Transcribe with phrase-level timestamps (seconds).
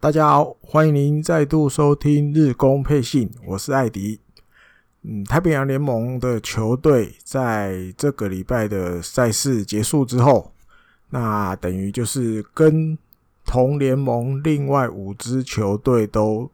[0.00, 4.20] 大家好，欢迎您再度收听日工配信，我是艾迪。
[5.02, 10.52] 嗯，太平洋联盟的球队在这个礼拜的赛事结束之后，
[11.10, 12.96] 那等于就是跟
[13.44, 16.48] 同联盟另外五支球队都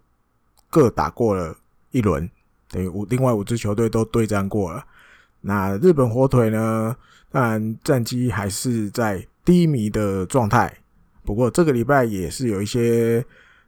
[0.70, 1.54] 各打过了
[1.90, 2.26] 一轮，
[2.70, 4.82] 等于五另外五支球队都对战过了。
[5.42, 6.96] 那日本火腿呢，
[7.30, 10.74] 当然战绩还是在低迷的状态。
[11.24, 13.24] 不过这个礼拜也是有一些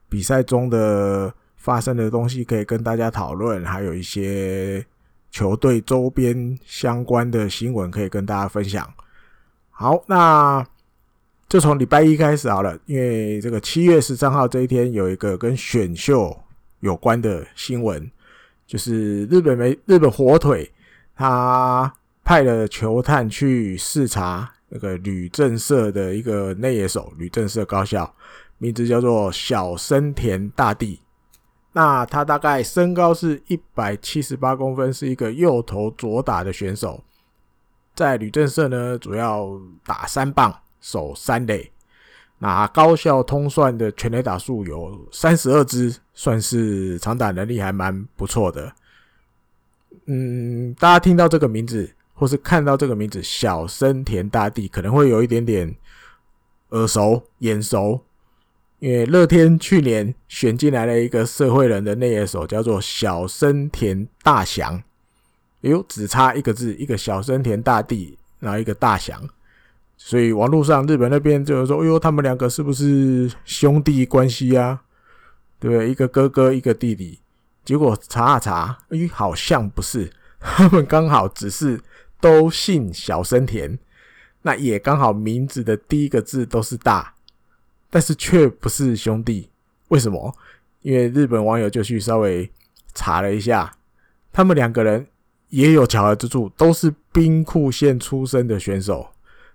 [0.09, 4.84] 比赛中的发生的东西可以跟大家讨论，还有一些
[5.30, 8.87] 球队周边相关的新闻可以跟大家分享。
[9.70, 10.64] 好，那
[11.48, 16.38] 就从礼拜一开始好了，因为这个七月十三号这一天有一个跟选秀
[16.80, 18.11] 有关的新闻，
[18.66, 20.70] 就是日本媒日本火腿
[21.14, 21.92] 他
[22.23, 24.53] 派了球探去视察。
[24.69, 28.12] 那个吕正社的一个内野手，吕正社高校，
[28.59, 31.00] 名字叫做小森田大地。
[31.72, 37.05] 那他大概身高是一百七十八公分，是一个右投左打的选手。
[37.94, 39.48] 在旅政社呢，主要
[39.84, 41.70] 打三棒，守三垒。
[42.39, 48.72] 那高校通算的全垒打数有三十二支，算是长打能力还蛮不错的。
[50.06, 51.95] 嗯，大家听到这个名字。
[52.19, 55.77] 或是看到这个名字小森田大地，可能会有一点点
[56.70, 58.00] 耳熟眼熟，
[58.78, 64.83] 因为乐天去年选进来了一个社会人的内野手，叫做小森田大翔。
[65.61, 69.20] 哎呦，只差一个字，一个小森田大地，然后一个大翔，
[69.98, 74.81] 所以网络上日本那边就说：“哎呦，他们两个是不是兄弟关系啊？
[75.61, 75.91] 对不对？
[75.91, 77.20] 一个哥哥，一个弟弟。”
[77.62, 81.78] 结果查啊查，哎，好像不是， 他们刚好只是。
[82.27, 83.78] 都姓小森田，
[84.42, 87.14] 那也刚好名字的第一个字都是大，
[87.88, 89.48] 但是却不是兄弟。
[89.91, 90.34] 为什么？
[90.82, 92.50] 因为日本网友就去稍微
[92.94, 93.72] 查了一下，
[94.32, 95.06] 他们两个人
[95.50, 99.06] 也有巧合之处，都是兵库县出生的选手，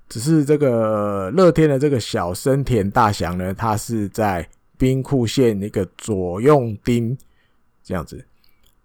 [0.07, 7.17] 只是这个乐天的这个小森田大翔呢，他是在兵库县一个左用町
[7.83, 8.25] 这样子。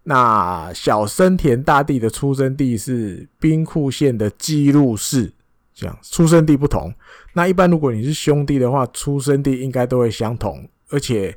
[0.08, 5.32] 那小森田大地的出生地是兵库县的姬路市，
[5.74, 6.94] 这样出生地不同。
[7.32, 10.64] 那一般如果你是兄弟的话，出生地应该都会相同。
[10.90, 11.36] 而且，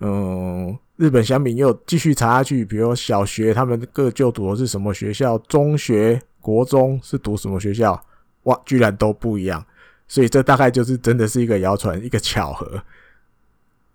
[0.00, 8.02] 嗯，日本乡民又继续查下去，比如小学他们各就读的是什么学校，中学、国中是读什么学校，
[8.44, 9.62] 哇，居然都不一样。
[10.08, 12.82] 所以这大概就是真的是一个谣传，一个巧合。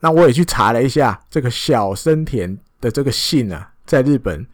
[0.02, 3.73] 那我也去查了一下这个小森田的这个姓啊。
[3.86, 4.46] 在日本，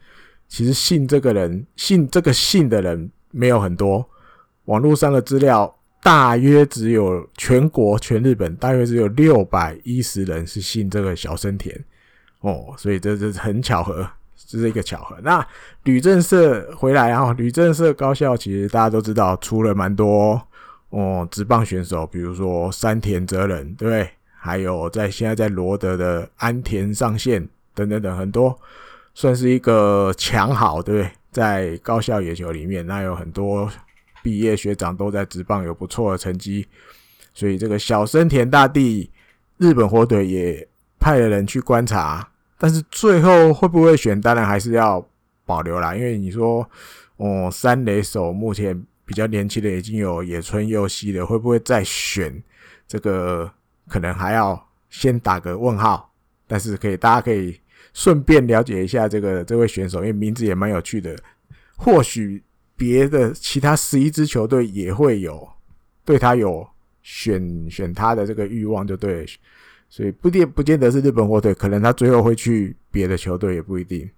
[0.48, 4.08] 其实信这个人、信这个姓的人没有很多。
[4.66, 11.76] 网络上的资料大约只有全国全日本大约只有六百一十人是信这个小生田
[12.40, 14.08] 哦，所以这这是很巧合，
[14.46, 15.16] 这是一个巧合。
[15.22, 15.46] 那
[15.84, 20.40] 旅政社回来啊，旅政社高校其实大家都知道出了蛮多
[20.90, 24.08] 哦，职棒选手，比如说山田哲人，对不对？
[24.42, 28.58] 还有在现在在罗德的安田上线等等等很多。
[29.14, 31.10] 算是一个强好，对不对？
[31.30, 33.70] 在高校野球里面，那有很多
[34.20, 36.66] 毕业学长都在职棒有不错的成绩，
[37.32, 39.10] 所以这个小森田大地，
[39.58, 40.66] 日本火腿也
[40.98, 42.28] 派了人去观察，
[42.58, 45.06] 但是最后会不会选，当然还是要
[45.44, 45.94] 保留啦。
[45.94, 46.68] 因为你说，
[47.16, 52.42] 哦，三垒手目前比较年轻的已经有野村佑希了，会不会再选？
[52.88, 53.48] 这个
[53.88, 56.12] 可能还要先打个问号，
[56.48, 57.60] 但是可以，大家可以。
[57.92, 61.16] 顺便了解一下这个这位选手，因为名字也蛮有趣的。
[61.76, 62.42] 或许
[62.76, 65.48] 别的其他十一支球队也会有
[66.04, 66.66] 对他有
[67.02, 69.26] 选选他的这个欲望，就对。
[69.88, 74.08] 所以不见不见得是日本火腿，可能他最后会去别的球队也不一定。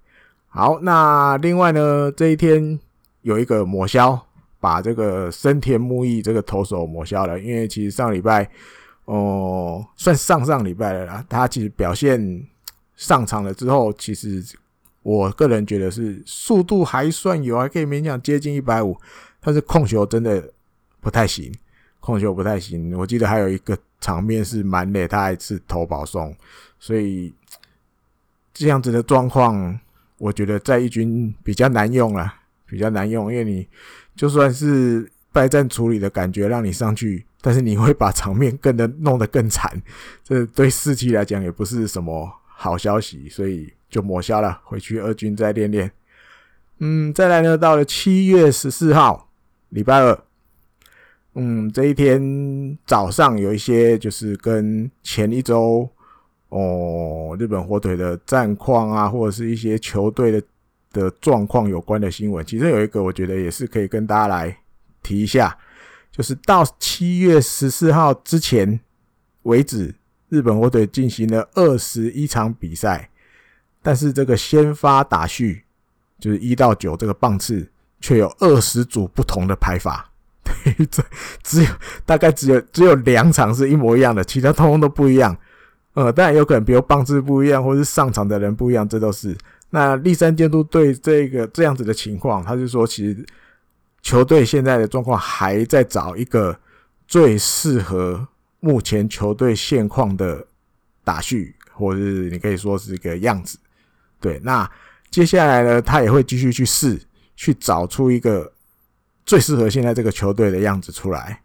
[0.49, 2.79] 好，那另外呢，这一天
[3.23, 4.20] 有一个抹消，
[4.61, 8.50] 把这个深田木义这个投手抹消了，因为其实上礼拜
[9.06, 12.47] 哦，算上上礼拜了啦，他其实表现。
[13.02, 14.40] 上场了之后，其实
[15.02, 18.96] 我个人觉得是速度还算有，还可以勉强接近一百五，
[19.40, 20.49] 但是控球真的
[21.00, 21.52] 不太行，
[21.99, 22.96] 控球不太行。
[22.96, 26.32] 我记得还有一个场面是满垒，他还是投保送，
[26.78, 27.34] 所以
[28.54, 29.76] 这样子的状况，
[30.19, 32.32] 我觉得在一军比较难用了，
[32.66, 33.66] 比较难用，因为你
[34.14, 39.82] 就算是败战处理的感觉让你上去，但是你会把场面更的弄得更惨，
[40.22, 42.38] 这对士气来讲也不是什么。
[42.62, 45.91] 好消息，所以就抹消了，回去二军再练练。
[46.79, 49.29] 嗯，再来呢，到了七月十四号，
[49.70, 50.17] 礼拜二。
[51.35, 55.91] 嗯，这一天早上有一些就是跟前一周
[56.50, 60.43] 哦，日本火腿的战况啊，或者是一些球队的
[60.93, 62.47] 的状况有关的新闻。
[62.47, 64.56] 其实有一个，我觉得也是可以跟大家来
[65.03, 65.59] 提一下，
[66.12, 68.79] 就是到七月十四号之前
[69.43, 69.93] 为止，
[70.32, 73.11] 日本火腿进行了二十一场比赛，
[73.82, 75.62] 但是这个先发打序
[76.19, 77.70] 就是一到九这个棒次，
[78.00, 80.11] 却有二十组不同的排法。
[80.43, 81.05] 对，这
[81.43, 81.69] 只有
[82.06, 85.37] 大概只有只有两场是一模一样的，其他通通都不一样。
[85.93, 89.37] 呃，当然有可能，比如棒次不一样，或是上场的人不一样，这都是。
[89.69, 93.26] 那立山监督对这个这样子的情况，他就说，其实
[94.00, 96.58] 球队现在的状况还在找一个
[97.06, 98.26] 最适合
[98.62, 100.47] 目前球队现况的
[101.05, 103.59] 打序，或者是你可以说是一个样子。
[104.19, 104.70] 对，那
[105.11, 106.99] 接下来呢，他也会继续去试，
[107.37, 108.50] 去找出一个
[109.26, 111.43] 最适合现在这个球队的样子出来。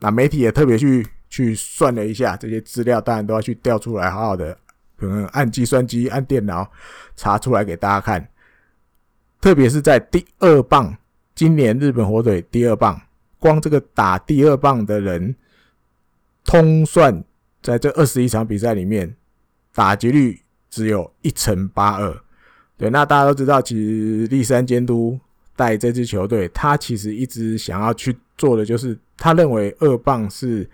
[0.00, 1.06] 那媒体也特别去。
[1.30, 4.56] 去算了一下这些资料，当然都要去调出来，好好的，
[4.96, 6.70] 可能按计算机、按电脑
[7.16, 8.24] 查出来给大家看。
[9.40, 10.96] 特别是在第二棒，
[11.34, 13.02] 今年日本火腿第二棒，
[13.40, 15.34] 光这个打第二棒的人，
[16.44, 17.24] 通算
[17.62, 19.14] 在这二十一场比赛里面，
[19.74, 22.16] 打击率只有一成八二。
[22.76, 25.18] 对，那大家都知道，其实立山监督
[25.56, 30.68] 带这支球队，他其实一直想要去做的，就是他认为二棒是。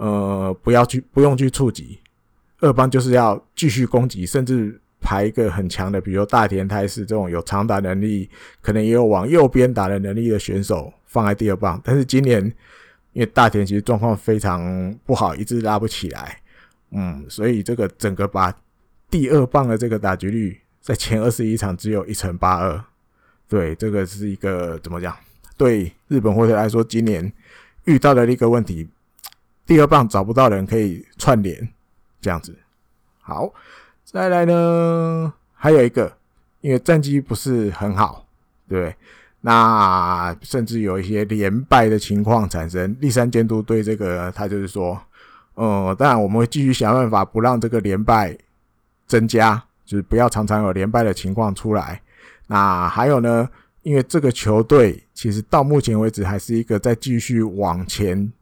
[0.00, 1.98] 呃，不要去，不用去触及
[2.60, 8.30] 二棒，就是要继续攻击，甚至排一个很强的，比如大田泰示这种有长打能力，
[8.62, 11.80] 可能也有往右边打的能力的选手放在第二棒。
[11.82, 12.54] 但是今年
[13.12, 16.40] 因为大田其实状况非常不好，一直拉不起来，
[16.90, 18.54] 嗯，所以这个整个把
[19.10, 22.84] 第二棒的这个打击率在前二十一场只有一成八二，
[23.48, 25.16] 对，这个是一个怎么讲？
[25.56, 27.32] 对日本或者来说，今年
[27.84, 28.88] 遇到的一个问题。
[29.66, 31.68] 第二棒找不到人可以串联，
[32.20, 32.56] 这样子。
[33.20, 33.52] 好，
[34.02, 36.16] 再来呢，还有一个，
[36.62, 38.26] 因为战绩不是很好，
[38.66, 38.96] 对？
[39.40, 42.96] 那甚至有一些连败的情况产生。
[43.00, 45.00] 栗山监督对这个，他就是说，
[45.54, 48.36] 呃，当然我们会继续想办法不让这个连败
[49.06, 52.00] 增加，就是不要常常有连败的情况出来。
[52.46, 53.48] 那还有呢，
[53.82, 58.32] 因为这个球队其实到目前为止还是一个在继续往前。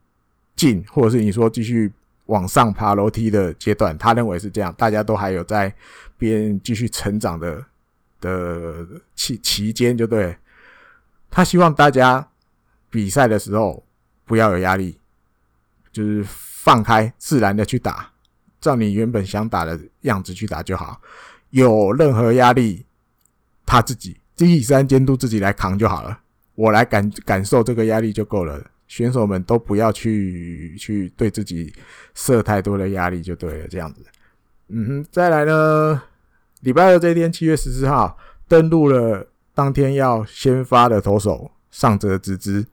[0.57, 1.93] 进，或者是你说继续
[2.25, 5.71] 往上爬楼梯的阶段，他认为是这样，大家都还有在
[6.17, 7.63] 边继续成长的
[8.23, 10.35] 的期期间，就对。
[11.37, 12.27] 他希望大家
[12.89, 13.85] 比赛的时候
[14.25, 14.99] 不要有压力，
[15.93, 18.11] 就是放开自然的去打，
[18.59, 20.99] 照你原本想打的样子去打就好。
[21.51, 22.87] 有任何压力，
[23.67, 26.19] 他自己第三监督自己来扛就好了，
[26.55, 28.71] 我来感感受这个压力就够了。
[28.89, 31.71] 选手们都不要去去对自己
[32.15, 34.03] 设太多的压力就对了，这样子。
[34.69, 36.03] 嗯哼，再来呢，
[36.63, 38.17] 礼拜二这一天，七月十四号
[38.49, 42.65] 登录了当天要先发的投手上泽直之。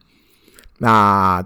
[0.78, 1.44] 那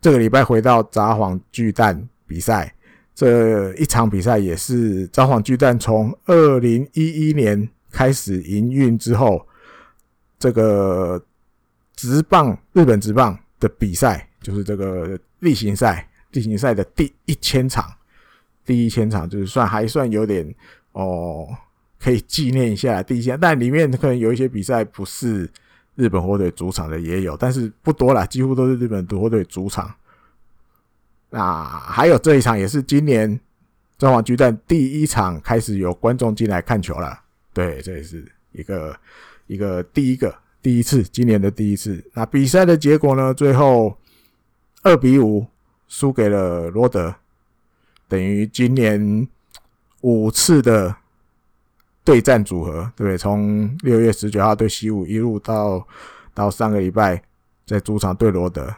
[0.00, 2.74] 这个礼拜回到札幌巨蛋比赛，
[3.14, 9.46] 这一场比赛也是札幌巨蛋从二零一一年开始营运之后，
[10.38, 11.24] 这个
[11.96, 13.38] 直棒日本直棒。
[13.62, 17.88] 的比赛就是这个例行赛，例行赛的第一千场，
[18.66, 20.52] 第一千场就是算还算有点
[20.90, 21.46] 哦，
[22.02, 25.48] 可以纪念一下第一千，但里面可能有一些比赛不是
[25.94, 29.94] 日本火腿主场的也有，但是不多啦，几乎都是日本火腿主场。
[31.30, 33.38] 那还有这一场也是今年
[33.96, 37.20] 札幌巨蛋第一场开始有观众进来看球了，
[37.54, 38.96] 对，这也是一个
[39.46, 40.34] 一个第一个。
[40.62, 42.00] 第一次，今年的第一次。
[42.14, 43.34] 那比赛的结果呢？
[43.34, 43.98] 最后
[44.82, 45.44] 二比五
[45.88, 47.12] 输给了罗德，
[48.06, 49.26] 等于今年
[50.02, 50.94] 五次的
[52.04, 53.18] 对战组合，对不对？
[53.18, 55.86] 从六月十九号对西武一路到
[56.34, 57.22] 到上个礼拜
[57.66, 58.74] 在主场对罗德，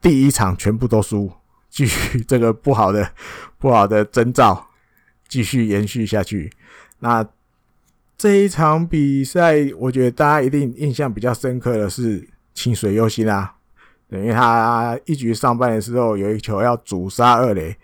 [0.00, 1.30] 第一场全部都输，
[1.70, 3.10] 继续这个不好的
[3.58, 4.68] 不好的征兆
[5.28, 6.52] 继续延续下去。
[6.98, 7.26] 那。
[8.18, 13.54] 这一场比赛，我觉得大家一定印象比较深刻的是清水优心啊，
[14.08, 17.76] 因为他一局上半的时候有一球要阻杀二垒，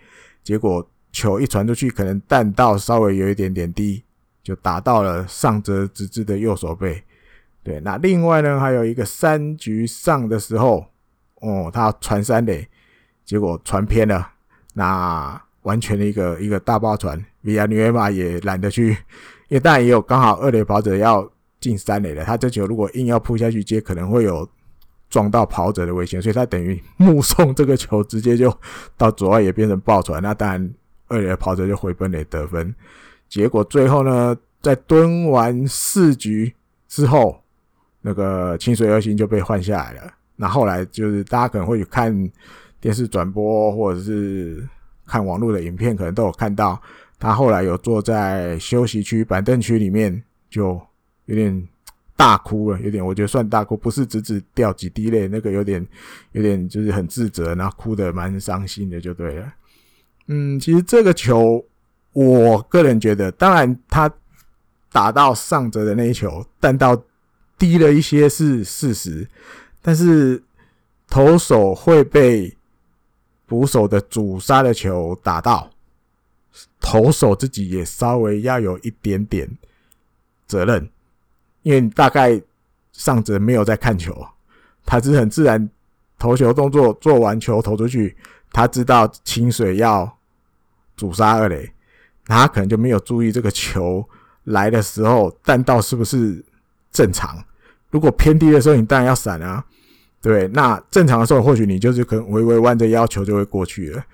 [0.42, 4.02] 结果球一传出去，可能弹道稍微有一点点低，
[4.42, 7.02] 就打到了上泽直之的右手背。
[7.62, 10.84] 对，那另外呢，还有一个三局上的时候，
[11.36, 12.68] 哦，他传三垒，
[13.24, 14.32] 结果传偏了，
[14.74, 18.96] 那完全的一个一个大爆传，比亚女马也懒得去。
[19.48, 21.30] 因为当然也有刚好二垒跑者要
[21.60, 24.48] 进三垒了，他这球如果硬要扑下去接，可能会有
[25.08, 28.52] 撞到跑者的危险，所以他等于目送这个球直接就
[28.96, 30.20] 到左外野变成爆传。
[30.20, 30.74] 那当然
[31.06, 32.74] 二垒跑者就回本垒得分。
[33.32, 36.54] 结果最后呢，在蹲完四局
[36.86, 37.42] 之后，
[38.02, 40.12] 那个清水二心就被换下来了。
[40.36, 42.14] 那后来就是大家可能会去看
[42.78, 44.62] 电视转播，或者是
[45.06, 46.78] 看网络的影片，可能都有看到
[47.18, 50.78] 他后来有坐在休息区板凳区里面，就
[51.24, 51.66] 有点。
[52.14, 55.84] 大哭了，有点，我觉得算大哭，不是只只掉几滴泪，那个有点，
[56.32, 59.52] 有点就是很自责，然后哭的蛮伤心的，就对了。
[60.28, 61.64] 嗯，其实这个球，
[62.12, 64.12] 我个人觉得，当然他
[64.90, 67.02] 打到上泽的那一球，弹到
[67.58, 69.28] 低了一些是事实，
[69.80, 70.42] 但是
[71.08, 72.56] 投手会被
[73.46, 75.70] 捕手的主杀的球打到，
[76.80, 79.48] 投手自己也稍微要有一点点
[80.46, 80.90] 责任。
[81.62, 82.42] 因为大概
[82.92, 84.26] 上泽没有在看球，
[84.84, 85.70] 他只是很自然
[86.18, 88.16] 投球动作做完球投出去，
[88.50, 90.18] 他知道清水要
[90.96, 91.72] 主杀二垒，
[92.26, 94.06] 那他可能就没有注意这个球
[94.44, 96.44] 来的时候弹道是不是
[96.90, 97.42] 正常。
[97.90, 99.64] 如果偏低的时候，你当然要闪啊，
[100.20, 100.48] 对。
[100.48, 104.04] 那正常的时候，或许你就是可能微微弯着腰球就会过去了。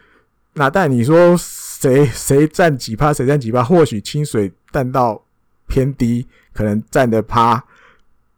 [0.54, 5.24] 那但你说谁 谁占几趴，谁占几趴，或许清水弹道
[5.66, 6.26] 偏低。
[6.50, 7.64] 可能占的趴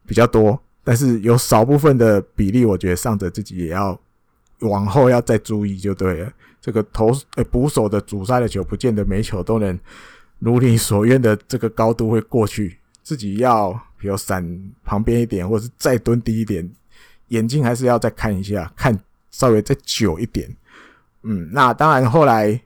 [0.07, 3.99] 比较多，但是有少部分的比例，我觉得上者自己也要
[4.59, 6.31] 往后要再注意就对了。
[6.61, 9.79] 这个投呃捕手的阻塞的球，不见得每球都能
[10.39, 16.71] 如你所愿的这个高度会过去，自己要比如闪旁边一点，或者是再蹲低一点，
[17.29, 18.99] 眼睛还是要再看一下，看
[19.31, 20.49] 稍微再久一点。
[21.23, 22.61] 嗯，那当然后来。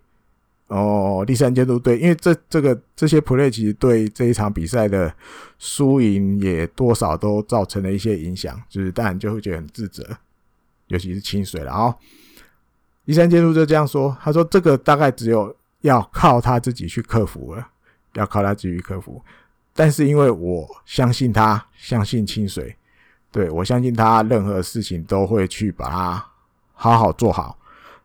[0.69, 5.15] 哦，第三监督对，因为这这个这些 play 其实对这一场比赛的
[5.59, 10.03] 输赢也多少都造成了一些影响，就是当然就会觉得很自责，
[10.89, 11.95] 尤其是清水了啊。
[13.05, 17.67] 医生监督就这样说，他说这个大概只有要靠他自己去克服了，
[18.15, 19.23] 要靠他自己去克服。
[19.75, 22.77] 但是因为我相信他，相信清水，
[23.31, 26.27] 对，我相信他任何事情都会去把它
[26.73, 27.59] 好好做好。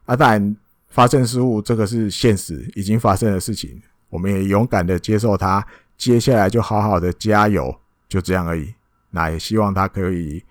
[0.05, 0.55] 啊，当然。
[0.91, 3.79] 发生失误，这个是现实，已经发生的事情，
[4.09, 5.63] 我们也勇敢的接受它。
[5.99, 7.73] 接下来就好好的加油，
[8.07, 8.73] 就这样而已。
[9.11, 10.43] 那也希望他可以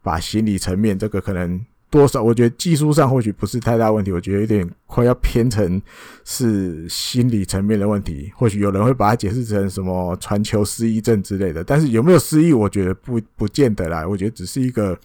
[0.00, 1.60] 把心理层面这个可能
[1.92, 5.80] 多少，我觉得技术上或许不是太大问题，我觉得有点快要偏成
[6.24, 8.32] 是心理层面的问题。
[8.34, 14.08] 或许有人会把它解释成什么传球失忆症之类的，但是有没有失忆，我觉得不不见得啦。
[14.08, 14.98] 我觉得只是一个，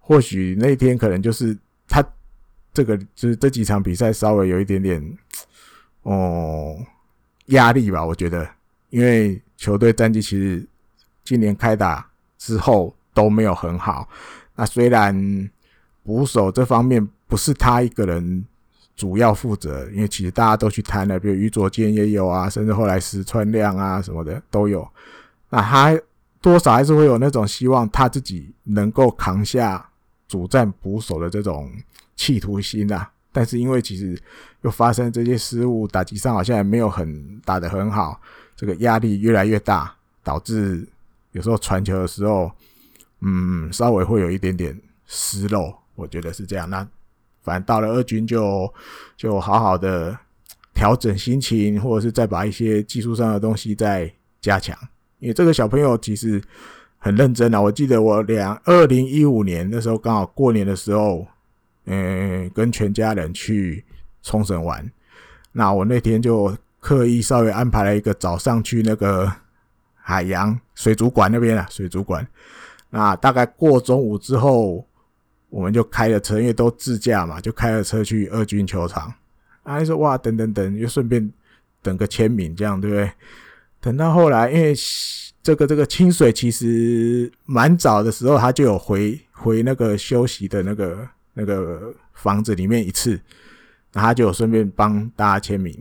[0.00, 1.56] 或许那天可能就是
[1.88, 2.04] 他。
[2.74, 5.18] 这个就是这几场比赛稍微有一点点
[6.04, 6.74] 哦
[7.48, 8.48] 压力吧，我觉得，
[8.88, 10.66] 因为球队战绩其实
[11.22, 14.08] 今年开打之后都没有很好。
[14.56, 15.14] 那虽然
[16.04, 18.44] 捕手这方面不是他一个人
[18.96, 24.86] 主要负责，因为其实大家都去谈了，比如于左健也有啊，甚至后来石川亮啊什么的都有。
[25.50, 25.98] 那他
[26.40, 29.88] 多少还是会有那种希望他自己能够扛下
[30.26, 31.70] 主战捕手的这种。
[32.14, 34.16] 企图心呐，但是因为其实
[34.60, 38.20] 又发生这些失误，打击上好像也没有很打得很好，
[38.54, 39.92] 这个压力越来越大，
[40.22, 40.86] 导致
[41.32, 42.52] 有时候传球的时候，
[43.22, 46.68] 嗯，稍微会有一点点失漏，我觉得是这样。
[46.68, 46.86] 那
[47.42, 48.72] 反正到了二军就
[49.16, 50.16] 就好好的
[50.74, 54.76] 调整心情，或者是再把一些技术上的东西再加强，
[55.18, 56.42] 因为这个小朋友其实
[56.98, 57.60] 很认真啊。
[57.60, 61.26] 我记得我两二零一五年那时候刚好过年的时候。
[61.84, 63.84] 嗯，跟全家人去
[64.22, 64.88] 冲绳玩，
[65.50, 69.28] 那我那天就刻意稍微安排了一个早上去那个
[69.96, 72.24] 海洋水族馆那边啊，水族馆。
[72.88, 74.86] 那大概过中午之后，
[75.52, 79.14] 我们就开了车，因为都自驾嘛，就开了车去二军球场。
[79.62, 81.32] 啊，说哇，等等等，又顺便
[81.82, 83.12] 等个签名，这样对不对？
[83.80, 84.74] 等到后来，因为
[85.42, 91.06] 这个这个清水其实蛮早的时候，他就有回回那个休息的那个。
[91.34, 93.18] 那个房子里面一次，
[93.90, 95.74] 他就顺便帮大家签名。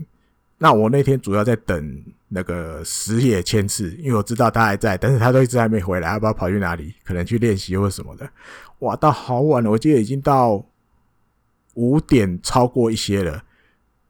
[0.57, 2.01] 那我那天主要在等
[2.33, 8.29] 那个石野签字，因为我知道他还在，但是他都一直还没回来，他不知道跑去哪里，可能去练习或什么的。
[8.79, 10.65] 哇，到好晚了，我记得已经到
[11.73, 13.43] 五点超过一些了。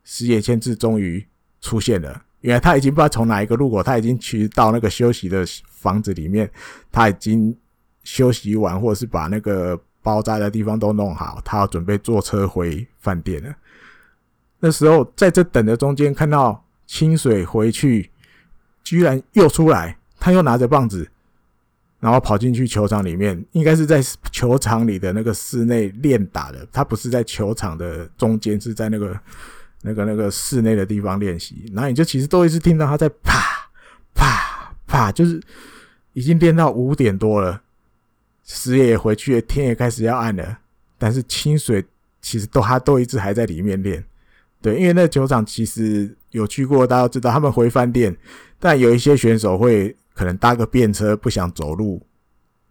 [0.04, 1.26] 石野签字终于
[1.62, 6.50] 出现了，原来他已经不知道从哪一个路口，他已经去到那个休息的房子里面，
[6.92, 7.58] 他已经
[8.04, 9.80] 休息完，或者是把那个。
[10.04, 13.56] 包扎的地方都弄好，他要准备坐车回饭店了。
[14.60, 18.10] 那时候在这等的中间，看到清水回去，
[18.84, 21.10] 居然又出来，他又拿着棒子，
[22.00, 26.68] 然后跑进去球场里面，应该是在球场里的那个室内练打的。
[26.72, 29.20] 他不是在球场的中间，是在那个
[29.82, 33.70] 那个那个室内的地方练习，然后你就其实都一直听到他在啪
[34.14, 35.42] 啪啪，就是
[36.14, 37.62] 已经练到五点多了，
[38.44, 40.60] 时也回去，天也开始要暗了，
[40.98, 41.84] 但是清水
[42.22, 44.04] 其实都他都一直还在里面练，
[44.62, 48.16] 对，因为那球场其实有去过，大家都知道他们回饭店，
[48.60, 52.06] 但有一些选手会可能搭个便车不想走路，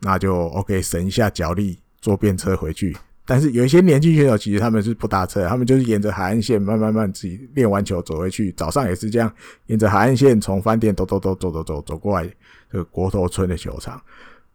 [0.01, 2.97] 那就 OK 省一下脚力，坐便车回去。
[3.27, 8.51] 但是有一些年轻选手，其实他们是不搭车，他们就是沿着海岸线慢慢慢自己练完球走回去。
[8.53, 9.33] 早上也是这样，
[9.67, 12.29] 沿着海岸线从饭店走走走走走走走过来
[12.69, 14.03] 这个国头村的球场。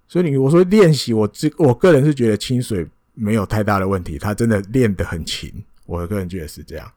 [0.07, 5.49] 所以你我说练习，我这我个人是觉得清水没有太大的问题，他真的练得很勤。
[5.85, 6.91] 我个人觉得是这样。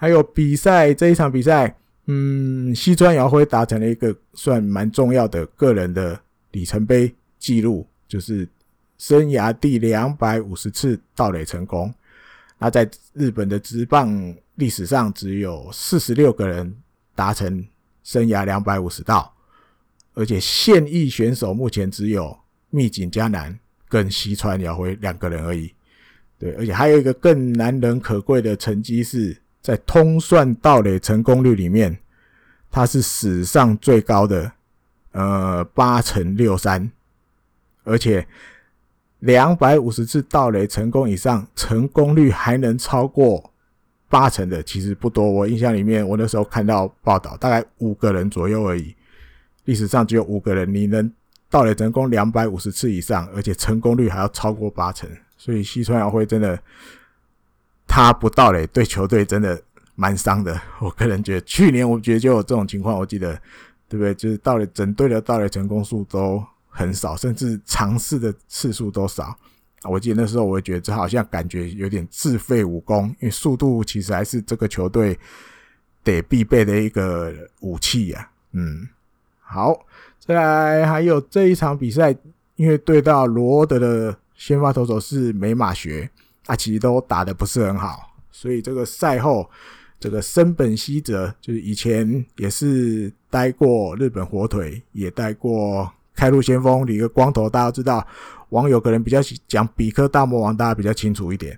[0.00, 1.76] 还有比赛这一场比赛，
[2.06, 6.18] 嗯，西川遥辉达成了一个算蛮重要的个人的
[6.52, 8.48] 里程碑记录，就是。
[9.00, 11.94] 生涯第两百五十次盗垒成功，
[12.58, 16.74] 那在日本的职棒历史上，只有四十六个人
[17.14, 17.64] 达成
[18.02, 19.32] 生涯两百五十盗，
[20.14, 22.36] 而且现役选手目前只有
[22.70, 23.56] 密井嘉男
[23.88, 25.72] 跟西川遥辉两个人而已。
[26.36, 31.98] 对，而且还有一个更难能可贵的成绩，是在通算盗垒成功率里面，
[32.70, 34.52] 他是史上最高的，
[35.12, 36.90] 呃，八成六三，
[37.84, 38.26] 而且。
[39.22, 43.52] 两百五十次盗垒成功以上，成功率还能超过
[44.08, 45.28] 八成的，其实不多。
[45.28, 48.94] 我印象里面，我那时候看到报道，大概五个人左右而已。
[49.64, 51.12] 历史上只有五个人，你能
[51.50, 55.10] 盗垒成功两百五十次以上，而且成功率还要超过八成。
[55.36, 56.56] 所以西川遥辉真的，
[57.88, 59.60] 他不到垒对球队真的
[59.96, 60.60] 蛮伤的。
[60.78, 63.34] 我个人觉得，去年我觉得就有这种情况，我记得
[63.88, 64.14] 对不对？
[64.14, 66.40] 就是到垒整队的到垒成功数都。
[66.70, 69.36] 很少，甚至尝试的次数都少。
[69.82, 75.18] 我记得那时候，我会觉得这好像感觉有点自废武功，因为速度其实还是这个球队
[76.04, 78.30] 得必备的一个武器呀。
[78.52, 78.86] 嗯，
[79.40, 79.76] 好，
[80.24, 82.14] 再来还有这一场比赛，
[82.54, 86.08] 因为对到罗德的先发投手是美马学，
[86.48, 89.48] 他其实都打得不是很好，所以这个赛后，
[90.00, 95.88] 这个森本希哲就是以前也是待过日本火腿，也待过。
[96.14, 98.04] 开路先锋，理个光头，大家都知道。
[98.48, 101.56] 网友可能比较讲比克大魔王，大家比较清楚一点。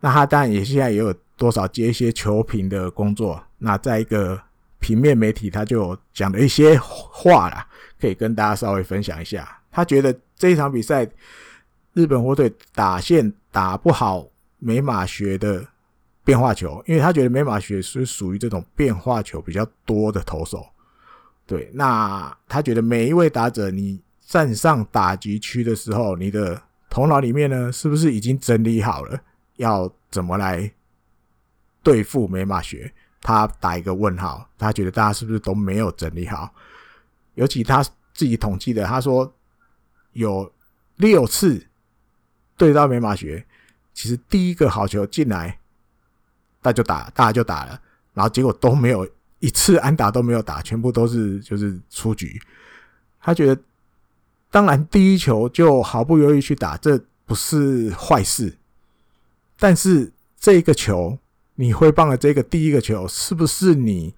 [0.00, 3.42] 那他当然也现在也有多少接一些球评的工作。
[3.56, 4.38] 那在一个
[4.78, 7.66] 平面媒体，他就讲了一些话啦，
[7.98, 9.48] 可以跟大家稍微分享一下。
[9.70, 11.08] 他觉得这一场比赛，
[11.94, 15.64] 日本火腿打线打不好美马学的
[16.24, 20.66] 变化球，因为他觉得美马学是属于这种变化球比较多的投手。
[21.46, 29.16] 对，那他觉得每一位打者，你站上打击区的时候，你的头脑里面呢，是不是已经整理好了
[29.54, 30.68] 要怎么来
[31.80, 32.92] 对付美马学？
[33.20, 36.52] 他打一个问号，他觉得大家是不是都没有整理好？
[37.34, 39.32] 尤其他自己统计的，他说
[40.12, 40.52] 有
[40.96, 41.64] 六次
[42.56, 43.44] 对到美马学，
[43.92, 45.58] 其实第一个好球进来，
[46.62, 47.80] 大家就打，大家就打了，
[48.12, 49.08] 然后结果都没有。
[49.40, 52.40] 一次安打都没有打，全部都是就是出局。
[53.20, 53.60] 他觉得，
[54.50, 58.56] 当然第一球就毫不犹豫去打，这不是坏事。
[59.58, 61.18] 但是这个球，
[61.56, 64.14] 你挥棒的这个第一个球，是不是你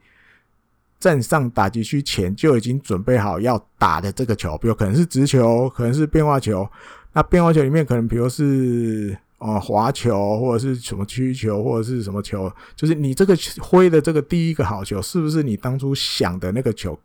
[1.01, 4.57] 站上打击区前就已经准备好要打的这个球？
[4.59, 6.71] 比如可能是直球，可能是变化球。
[7.17, 9.17] 那变化球里面可能，比如是。
[9.39, 16.99] 哦，滑球或者是什么曲球或者是什么球，就是你这个挥的这个第一个好球，是不是你当初想的那个球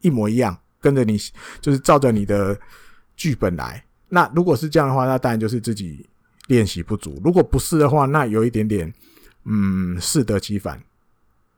[0.00, 0.56] 一模一样？
[0.80, 1.18] 跟着你
[1.60, 2.56] 就是照着你的
[3.16, 3.84] 剧本来。
[4.08, 6.08] 那如果是这样的话，那当然就是自己
[6.46, 7.20] 练习不足。
[7.24, 8.94] 如果不是的话，那有一点点
[9.44, 10.80] 嗯适得其反。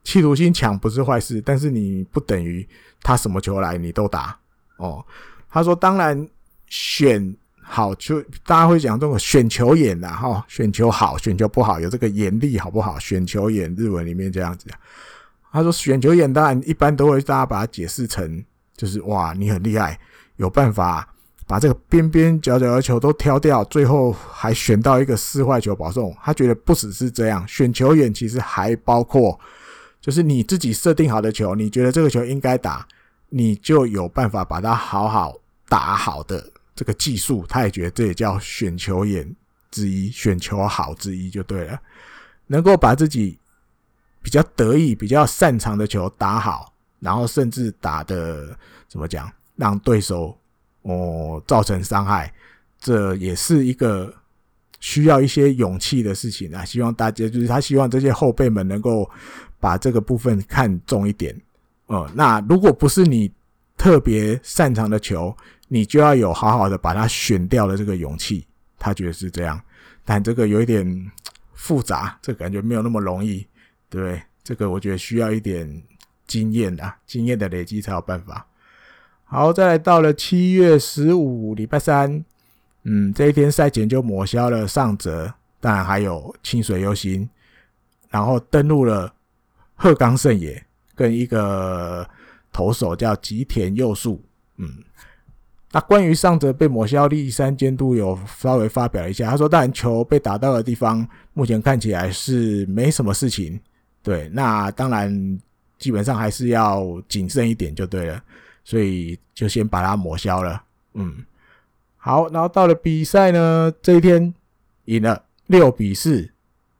[0.03, 2.67] 企图心强不是坏事，但是你不等于
[3.03, 4.35] 他什么球来你都打
[4.77, 5.05] 哦。
[5.47, 6.27] 他说，当然
[6.71, 7.35] 选。
[7.63, 12.99] 好，就大家会讲这种选球眼呐，哈，选球好，选球不好，有这个眼力好不好？
[12.99, 14.65] 选球眼，日文里面这样子。
[15.53, 18.43] 他说选球眼，当然一般都会大家把它解释成，
[18.75, 19.97] 就是哇，你很厉害，
[20.35, 21.07] 有办法
[21.47, 26.13] 把这个边边角角的球都挑掉，最后还选到一个四坏球保送。
[26.21, 29.39] 他觉得不只是这样，选球眼其实还包括，
[30.01, 32.85] 就是你自己设定好的球，你觉得这个球应该打，
[33.29, 35.37] 你就有办法把它好好
[35.69, 36.51] 打好的。
[36.75, 39.35] 这个技术，他也觉得这也叫选球眼
[39.69, 41.79] 之一，选球好之一就对了。
[42.47, 43.39] 能够把自己
[44.21, 48.57] 比较得意、比较擅长的球打好，然后甚至打得
[48.87, 50.37] 怎么讲，让对手
[50.81, 52.33] 哦造成伤害，
[52.79, 54.13] 这也是一个
[54.79, 56.65] 需要一些勇气的事情啊。
[56.65, 59.09] 希望大家就是他希望这些后辈们能够
[59.59, 61.39] 把这个部分看重一点。
[61.87, 63.31] 呃，那如果不是你
[63.77, 65.35] 特别擅长的球，
[65.73, 68.45] 你就要有好好的把它选掉的这个勇气。
[68.77, 69.61] 他觉得是这样，
[70.03, 71.11] 但这个有一点
[71.53, 73.47] 复杂，这感觉没有那么容易，
[73.89, 74.21] 对？
[74.43, 75.81] 这个我觉得需要一点
[76.27, 78.45] 经验的，经验的累积才有办法。
[79.23, 82.25] 好，再来到了七月十五礼拜三，
[82.83, 85.31] 嗯，这一天赛前就抹消了上泽，
[85.61, 87.29] 当然还有清水优心，
[88.09, 89.13] 然后登录了
[89.75, 90.61] 鹤冈胜也
[90.95, 92.05] 跟一个
[92.51, 94.21] 投手叫吉田佑树，
[94.57, 94.67] 嗯，
[95.71, 103.59] 那关于上泽被抹消，立山监督有稍微发表一下，他说，当然球被打到的地方，目前看起来是没什么事情，
[104.03, 105.39] 对，那当然
[105.77, 108.21] 基本上还是要谨慎一点就对了。
[108.63, 110.61] 所以就先把它抹消了，
[110.93, 111.25] 嗯，
[111.97, 114.31] 好，然后到了比赛呢，这一天
[114.85, 116.29] 赢了六比四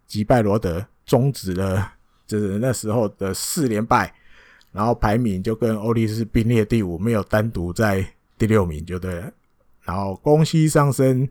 [0.06, 1.94] 击败罗德，终止了
[2.28, 4.14] 就是那时候的四连败，
[4.72, 8.06] 然后排名就跟欧力士并列第五，没有单独在
[8.42, 9.32] 第六名就对了。
[9.84, 11.30] 然后恭喜上升，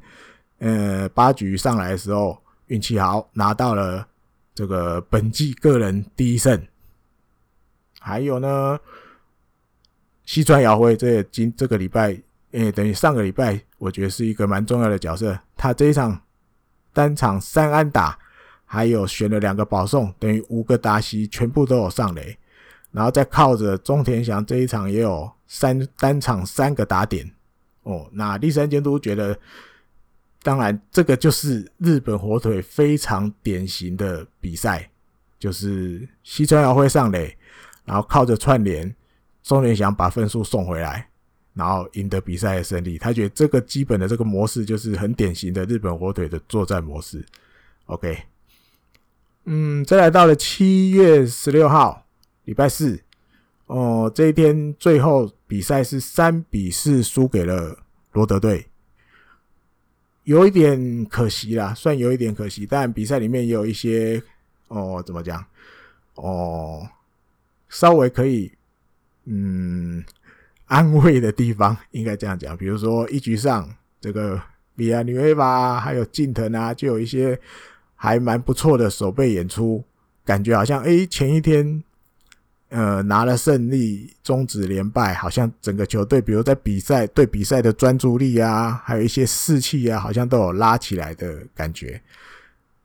[0.59, 4.07] 呃，八局上来的时候运气好，拿到了
[4.55, 6.65] 这个本季个人第一胜。
[7.99, 8.79] 还有呢。
[10.25, 12.17] 西川遥辉，这今这个礼拜，
[12.53, 15.37] 诶、等于上个礼拜，我觉得是一个蛮重要的角色。
[15.57, 16.23] 他这一场
[16.93, 18.17] 单场三安打，
[18.65, 22.39] 还有选了两个保送，等于五个打席全部都有上垒，
[22.93, 27.31] 然后再靠着中田翔这一场也有三单场三个打点。
[27.83, 29.39] 哦，那立山监督觉得，
[30.43, 34.91] 当然这个就是日本火腿非常典型的比赛，
[35.39, 37.37] 就是西川遥辉上垒，
[37.85, 38.95] 然后靠着串联。
[39.43, 41.09] 中田翔把分数送回来，
[41.55, 42.99] 然后赢得比赛的胜利。
[42.99, 47.25] 他觉得这个基本的这个模式就是很典型的日本火腿的作战模式。
[47.87, 48.19] OK，
[49.47, 52.07] 嗯，再来到了七月十六号，
[52.45, 53.01] 礼拜四，
[53.67, 57.79] 哦，这一天最后比赛是三比四输给了
[58.13, 58.67] 罗德队，
[60.25, 62.67] 有一点可惜啦，算有一点可惜。
[62.67, 64.23] 但比赛里面也有一些
[64.69, 65.45] 哦，怎么讲？
[66.15, 66.89] 哦，
[67.69, 68.53] 稍微可以。
[69.27, 70.03] 嗯，
[70.65, 73.69] 安慰的地方 应该这样讲，比如说一局上
[74.01, 74.41] 这个
[74.75, 77.39] 比亚纽埃吧，还有近藤啊，就有一些
[77.95, 79.85] 还蛮不错的守备演出，
[80.25, 81.85] 感觉好像诶、前一天
[82.71, 92.01] 呃拿了胜利，终止连败，好像整个球队，比如在比赛对比赛的专注力啊，还有一些士气啊，好像都有拉起来的感觉。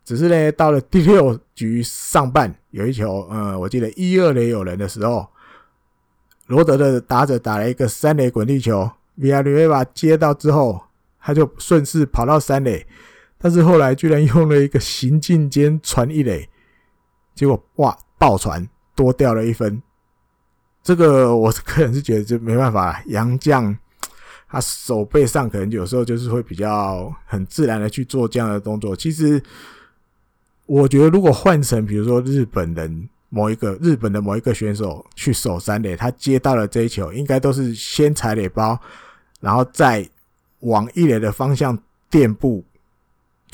[0.04, 5.28] 只是呢，到了第六局上半有一球，呃，我记得一二垒有人的时候。
[6.48, 10.80] 罗德的打者打了一个三垒滚地球，维亚纽瓦接到之后，
[11.20, 12.86] 他就顺势跑到三垒，
[13.40, 16.48] 但是后来居然用了一个行进间传一垒，
[17.34, 19.82] 结果哇爆传多掉了一分。
[20.82, 23.78] 这个我个人是觉得就没办法，杨绛
[24.48, 28.96] 他手背上可能有时候就是会比较很自然的去做这样的动作。
[28.96, 29.42] 其实
[30.66, 33.10] 我觉得如果换成比如说日本人。
[33.30, 38.80] 某一个日本的某一个选手去守三垒，他接到了这一球，应该都是先踩垒包，
[39.42, 40.08] 然后再
[40.62, 41.78] 往一垒的方向
[42.10, 42.64] 垫步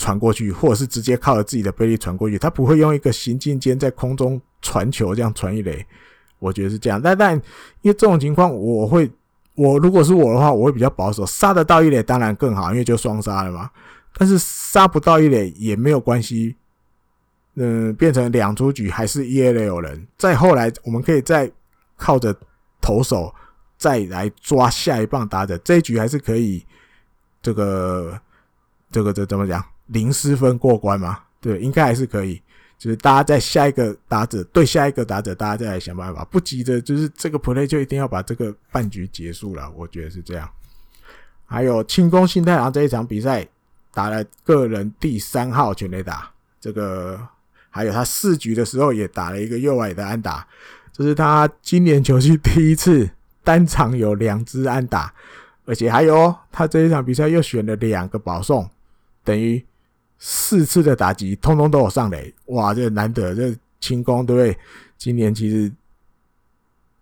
[0.02, 2.40] 传过去，或者是直接靠着自己的背力传过去。
[2.40, 5.86] 他不会用一个行进间在空中传球这样传一垒，
[6.40, 7.00] 我觉得是这样。
[7.00, 7.36] 但但
[7.82, 9.10] 因为这种情况，我会
[9.54, 13.70] 我如果是我的话，我会比较保守，杀得到一垒当然更好，因为就双杀了嘛。
[14.18, 16.56] 但是杀不到一垒也没有关系。
[17.56, 20.08] 嗯，变成两出局还是一垒有人。
[20.18, 21.52] 再后来，我们可以再
[21.96, 22.36] 靠着
[22.82, 23.34] 投手
[23.78, 26.66] 再来抓下一棒打者，这一局还是可以。
[27.44, 28.22] 这个
[28.92, 29.66] 这个这怎么讲？
[29.92, 31.20] 零失分过关嘛？
[31.40, 32.42] 对，应该还是可以。
[32.78, 39.72] 就是大家在下一个打者对下一个打者，大家再来想办法，不急着就是这个 play 就一定要把这个半局结束了。
[39.72, 40.50] 我觉得是这样。
[41.46, 43.48] 还有庆功信太郎这一场比赛
[43.94, 47.20] 打了个人第三号全垒打，这个。
[47.74, 50.46] 还有他四局的时候也打了一个右外的安打，
[50.92, 53.10] 这是他今年球季第一次
[53.46, 55.14] 单场有两支安打，
[55.64, 58.70] 而且还有他这一场比赛又选了两个保送，
[59.24, 59.64] 等于
[60.24, 64.56] 四次的打击通通都有上垒，哇，这难得这轻功对不对？
[64.96, 65.72] 今年其实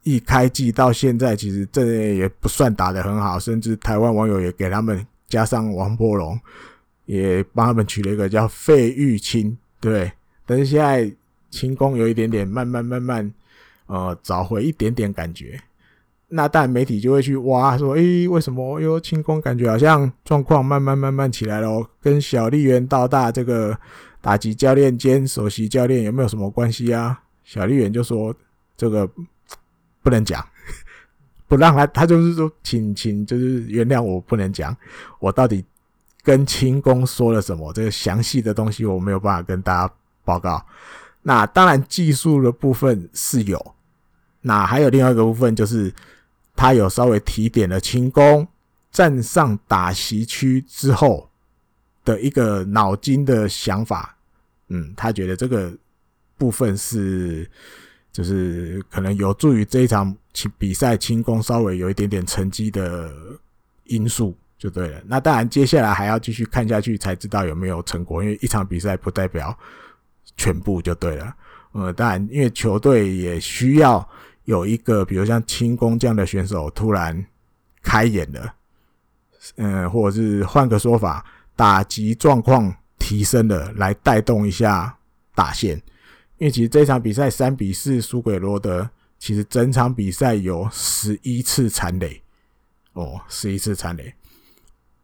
[0.04, 6.40] 一开季到现在，其实这也不算打得很好，甚至台湾网友也给他们加上王柏融，
[7.08, 10.10] 也帮他们取了一个叫费玉清，对？
[10.46, 11.14] 但是现在
[11.50, 13.34] 轻功有一点点慢慢慢慢，
[13.88, 15.60] 呃，找回一点点感觉。
[16.30, 23.78] 那当然媒体就会去挖，说，诶、欸，为什么哟清宫感觉好像状况慢慢慢慢起来了，跟小笠原道大这个
[24.22, 27.20] 打击教练兼首席教练有没有什么关系啊？
[27.44, 28.34] 小笠原就说
[28.78, 29.10] 这个
[30.02, 30.46] 不能讲。
[31.48, 34.78] 不让他，他就是说，请请，就是原谅我不能讲，
[35.18, 35.66] 我到底
[36.22, 37.74] 跟清宫说了什么？
[37.74, 40.64] 这个详细的东西我没有办法跟大家报告。
[41.24, 43.74] 那当然，技术的部分是有，
[44.42, 45.92] 那还有另外一个部分，就是
[46.60, 48.46] 他有稍微提点了轻功
[48.92, 51.30] 站上打席区之后
[52.04, 54.18] 的一个脑筋的想法。
[54.68, 55.74] 嗯，他觉得这个
[56.38, 57.50] 部分是。
[58.12, 60.14] 就是可能有助于这一场
[60.58, 63.14] 比赛，轻功稍微有一点点成绩的
[63.84, 65.00] 因素就对了。
[65.06, 69.56] 那当然，接下来还要继续看下去才知道有没有成果，因为一场比赛不代表
[70.36, 71.34] 全部就对了。
[71.74, 74.06] 呃，当然，因为球队也需要
[74.50, 77.24] 有一个，比如像轻功这样的选手突然
[77.84, 78.52] 开眼了，
[79.58, 81.24] 嗯、或者是换个说法，
[81.56, 84.98] 打击状况提升了，来带动一下
[85.36, 85.80] 打线。
[86.40, 92.20] 因为其实这场比赛三比四输给罗德，其实整场比赛有十一次残垒，
[92.94, 94.12] 哦，十一次残垒。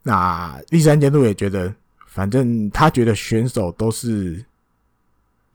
[0.02, 1.72] 那栗山监督也觉得，
[2.08, 4.44] 反正他觉得选手都是，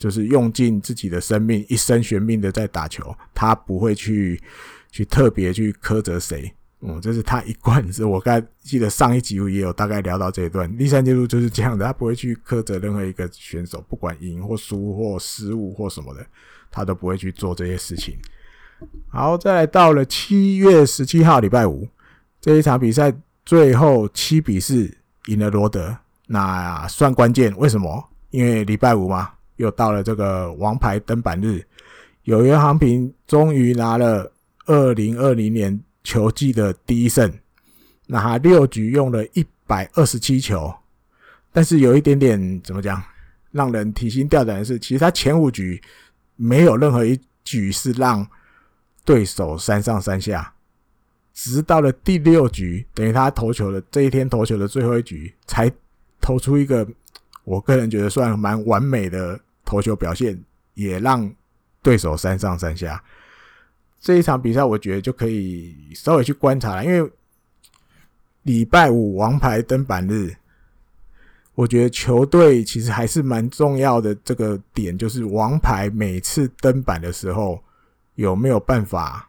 [0.01, 4.41] 就是用尽自己的生命、一生悬命的在打球，他不会去
[4.91, 6.51] 去特别去苛责谁。
[6.81, 10.75] 嗯，这是他一贯，是我刚记得上一集也有大概聊到这一段。
[10.79, 16.25] 第三阶段就是这样的，他不会去苛责任何一个选手，不管赢或输或失误或什么的，
[16.71, 18.17] 他都不会去做这些事情。
[19.11, 21.87] 好，再到了七月十七号礼拜五
[22.41, 23.13] 这一场比赛，
[23.45, 24.91] 最后七比四
[25.27, 25.95] 赢了罗德，
[26.29, 27.55] 那算关键。
[27.59, 28.09] 为什么？
[28.31, 31.65] 因为礼拜五嘛，又到了这个王牌登板日，
[32.25, 34.33] 有缘航平终于拿了
[34.67, 35.81] 二零二零年。
[36.03, 37.31] 球季的第一胜，
[38.07, 40.75] 那他六局用了一百二十七球，
[41.53, 43.01] 但是有一点点怎么讲，
[43.51, 45.81] 让人提心吊胆的是，其实他前五局
[46.37, 48.27] 没有任何一局是让
[49.05, 50.55] 对手三上三下，
[51.35, 55.71] 直到了第六局，等于他投球的这一天投球的最后一局，才
[56.19, 56.89] 投出一个
[57.45, 60.43] 我个人觉得算蛮完美的投球表现，
[60.75, 61.33] 也让
[61.83, 63.03] 对手三上三下。
[64.01, 67.11] 这一场比赛，我觉得就可以稍微去观察了，因为
[68.43, 70.35] 礼拜五王牌登板日，
[71.55, 74.15] 我觉得球队其实还是蛮重要的。
[74.17, 77.63] 这个点就是王牌每次登板的时候
[78.15, 79.29] 有没有办法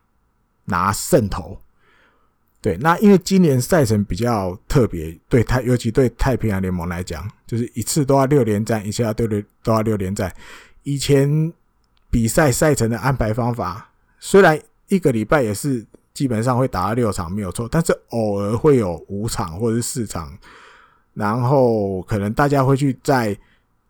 [0.64, 1.62] 拿胜投？
[2.62, 10.32] 对，那因为今年赛程比较特别，对太尤其对太平洋联盟来讲，就是一次都要六连战，一次要对对都要六连战。
[10.84, 11.52] 以前
[12.10, 13.88] 比赛赛程的安排方法。
[14.24, 14.56] 虽然
[14.88, 20.32] 一个礼拜也是基本上会打到六场没有错，但是偶尔会有五场或者是四场，
[21.16, 23.36] 然后可能大家会去在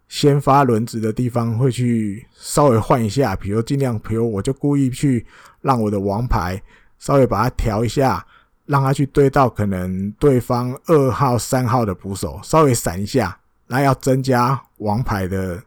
[0.07, 5.25] 先发轮值的地方会去稍微换一下，比如尽量，比如我就故意去
[5.59, 6.63] 让我的王牌
[6.97, 8.25] 稍微把它调一下，
[8.65, 15.61] 让他去对到可能对方二号、三号的捕手，稍微闪一下，那要增加王牌的。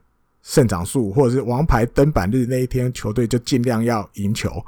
[0.46, 4.62] 胜场数，或者是王牌登板日那一天，球队就尽量要赢球。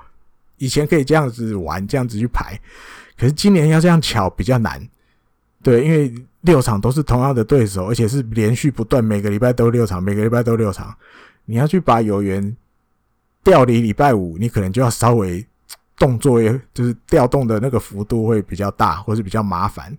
[0.56, 2.58] 以前可以这样子玩，这样子去排，
[3.14, 4.82] 可是今年要这样巧比较难。
[5.62, 10.96] 对，因为六场都是同样的对手，而且是连续不断，每个礼拜都六场，每个礼拜都六场。
[11.44, 12.56] 你要去把有缘
[13.44, 15.46] 调离礼拜五，你可能就要稍微
[15.96, 19.96] 动作也，就是调动的那个幅度会比较大，或是比较麻烦。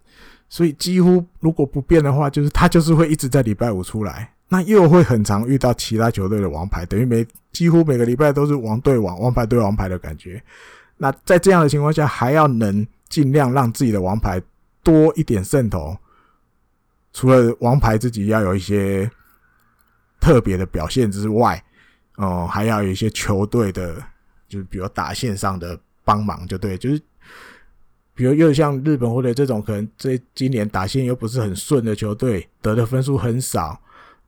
[0.50, 4.34] 所以几乎如果不变的话，就是他就是会一直在礼拜五出来。
[4.50, 10.42] 那又会很常遇到其他球队的王牌，等于每几乎每个礼拜都是王对王、王牌对王牌的感觉。
[10.96, 14.42] 那在这样的情况下，还要能尽量让自己的王牌
[14.82, 15.98] 多一点渗透，
[17.12, 19.12] 除了王牌自己要有一些
[20.22, 21.62] 特别的表现之外，
[22.16, 24.02] 哦，还要有一些球队的，
[24.48, 27.02] 就是比如打线上的帮忙，就对，就是
[28.16, 33.78] 比如又像日本或者这种可能这今年打线又不是很顺的球队，得的分数很少。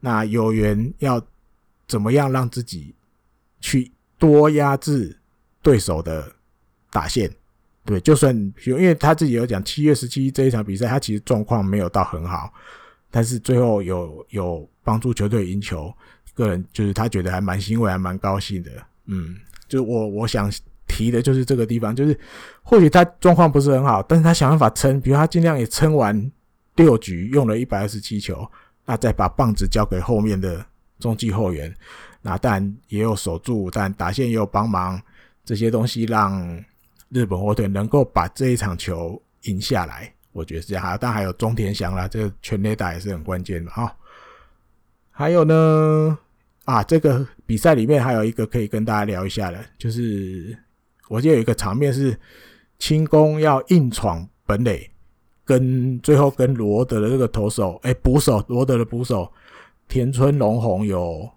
[0.02, 1.26] 那有缘要
[1.88, 2.94] 怎么样让自己
[3.62, 5.18] 去多压制
[5.62, 6.30] 对手的
[6.92, 7.32] 打线？
[7.86, 12.54] 对，就算因为他自己有讲，七月十七这一场比赛，他其实状况没有到很好，
[13.10, 15.92] 但是最后有有帮助球队赢球，
[16.36, 18.72] 个人就是他觉得还蛮欣慰，还蛮高兴的。
[19.06, 19.36] 嗯，
[19.68, 20.52] 就我我想
[20.90, 22.20] 提的就是这个地方，就是
[22.62, 26.30] 或许他状况不是很好，但是他想办法撑，比如他尽量也撑完
[26.76, 28.46] 六局，用了一百二十七球。
[28.86, 30.66] 那再把棒子交给后面的
[31.00, 31.72] 中继后援，
[32.24, 35.00] 那当然也有守住，但打线也有帮忙，
[35.46, 36.60] 这些东西让
[37.10, 40.98] 日本火腿能够把这一场球赢下来，我觉得是这样。
[40.98, 43.96] 当然还有中田翔啦，这个全垒打也是很关键的哈。
[45.12, 46.18] 还有呢，
[46.66, 50.58] 啊，这个比赛里面还有一个可以跟大家聊一下的，就是
[51.10, 52.18] 我记得有一个场面是
[52.78, 54.90] 清宫要硬闯本垒，
[55.44, 59.30] 跟最后跟罗德的这个投手，哎，捕手罗德的捕手
[59.90, 61.30] 田村龙宏有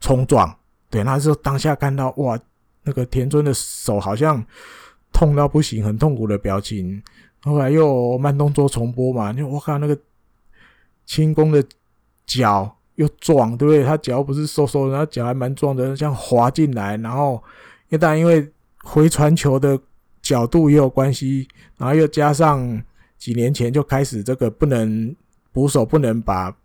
[0.00, 0.54] 冲撞，
[0.90, 2.38] 对，那时候当下看到哇，
[2.82, 4.44] 那个田村的手好像。
[5.12, 7.02] 痛到不行，很痛苦的表情。
[7.40, 9.98] 后来又慢动作重播嘛，就我靠那个
[11.06, 11.64] 清宫的
[12.26, 13.82] 脚又撞，对不对？
[13.82, 16.98] 他脚不是瘦瘦的，他脚还蛮壮的，这样滑进来。
[16.98, 17.42] 然后，
[17.88, 18.46] 因为当然因为
[18.86, 19.78] 回传球的
[20.22, 22.82] 角度也有关系，然后又加上
[23.18, 25.14] 几年前就开始这个不能
[25.52, 26.56] 捕手不能把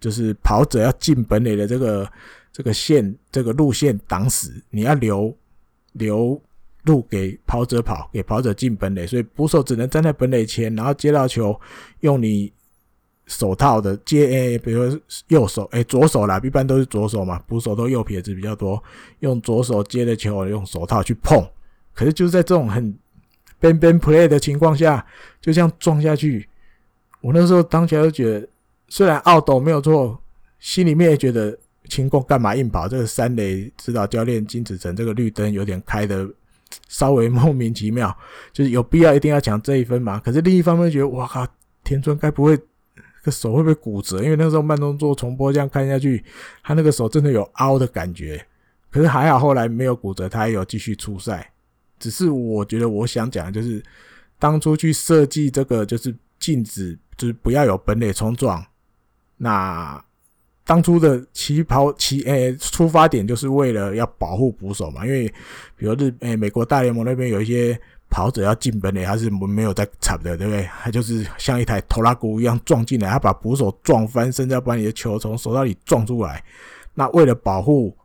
[0.00, 2.10] 就是跑者要进本垒的这个
[2.52, 5.36] 这个线这个路线挡死，你要留
[5.92, 6.40] 留。
[6.84, 11.60] 路给跑者跑，给跑者进本垒，所以捕手只能站在本垒前，然后接到球，
[12.00, 12.50] 用你
[13.26, 18.82] 手套的接，诶、比如说右手，诶、左手啦，一般都是左手嘛，捕手都右撇子比较多，
[19.18, 21.46] 用左手接的球，用手套去碰。
[21.98, 22.96] 可是就是在这种很
[23.58, 25.04] 边边 play 的情况下，
[25.40, 26.48] 就这样撞下去，
[27.20, 28.48] 我那时候当下就觉得，
[28.88, 30.22] 虽然奥斗没有错，
[30.60, 31.58] 心里面也觉得
[31.88, 32.86] 清宫干嘛硬跑？
[32.86, 36.24] 这个三垒指导教练金子成这个绿灯有点开的。
[36.86, 38.14] 稍微莫名其妙，
[38.52, 40.20] 就是有必要一定要抢这一分嘛？
[40.20, 41.46] 可是另一方面觉得，哇靠，
[41.82, 42.54] 田村该不会
[43.22, 44.22] 个手会不会骨折？
[44.22, 46.22] 因为那时候慢动作重播这样看下去，
[46.62, 48.44] 他那个手真的有凹的感觉。
[48.90, 51.50] 可是还好后来没有骨折，他还有继续出赛。
[51.98, 53.82] 只是我觉得我想讲的就是，
[54.38, 58.64] 当初去设计这个就是禁止，就是不要有本垒冲撞，
[59.36, 60.02] 那。
[60.64, 65.26] 当初的起跑起诶、出发点就是为了要保护捕手嘛，因为
[65.76, 67.80] 比如日诶、美国大联盟那边有一些
[68.10, 70.68] 跑者要进本垒，他是没有在插的，对不对？
[70.82, 76.44] 他就是像一台拖拉机一样撞进来，他把捕手撞翻，甚至要把你的球从手套里撞出来。
[76.92, 77.96] 那为了保护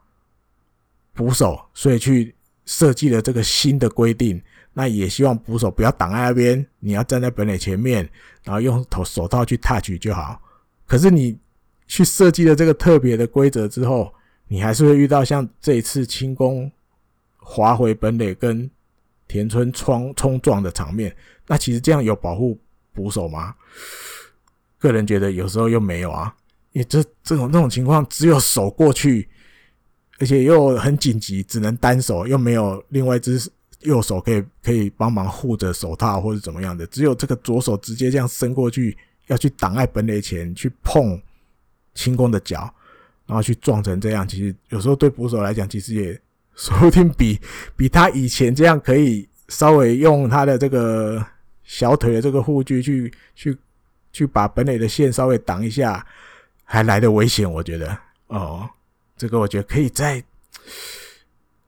[1.13, 2.33] 捕手，所以去
[2.65, 4.41] 设计了这个新的规定。
[4.73, 8.09] 那也希望捕手不要挡在那边，你要站在本垒前面，
[8.43, 10.41] 然后用头手套去 touch 就好。
[10.85, 11.37] 可是你。
[11.85, 14.11] 去设计了这个特别的规则之后，
[14.47, 16.71] 你还是会遇到像这一次清宫
[17.35, 18.67] 滑回本垒跟
[19.27, 21.13] 田村冲冲撞的场面。
[21.45, 22.57] 那其实这样有保护
[22.93, 23.53] 捕手吗？
[24.79, 26.33] 个人觉得有时候又没有啊。
[26.71, 29.29] 因为这这种这种情况，只有手过去，
[30.19, 33.39] 而且又很紧急，只能单手，又没有另外一只
[33.81, 38.97] 右手可以可以帮忙护着手套或者怎么样的，只有这个左手直接这样伸过去，
[39.27, 41.21] 要去挡在本垒前去碰。
[41.95, 42.73] 轻功的脚，
[43.27, 46.19] 然后去撞成这样，其实有时候对捕手来讲，其实也
[46.55, 47.39] 说不定比
[47.77, 51.23] 比他以前这样可以稍微用他的这个
[51.63, 53.55] 小腿的这个护具去去
[54.11, 56.03] 去把本垒的线稍微挡一下，
[56.63, 57.47] 还来的危险。
[57.49, 57.95] 我觉得
[58.25, 58.67] 哦，
[59.23, 60.23] 这个我觉得可以再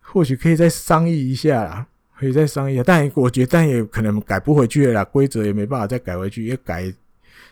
[0.01, 2.83] 或许可以再商议一下啦，可以再商议一下。
[2.83, 6.93] 但我觉得但也可能改不回去了啦，规则也没办法再改回去，也改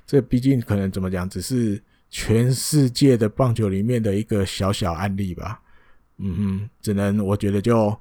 [0.05, 1.81] 这毕竟可能怎么讲，只是。
[2.15, 5.59] 全世界的棒球里面的一个小小案例吧，
[6.19, 7.91] 嗯哼，只能我觉得就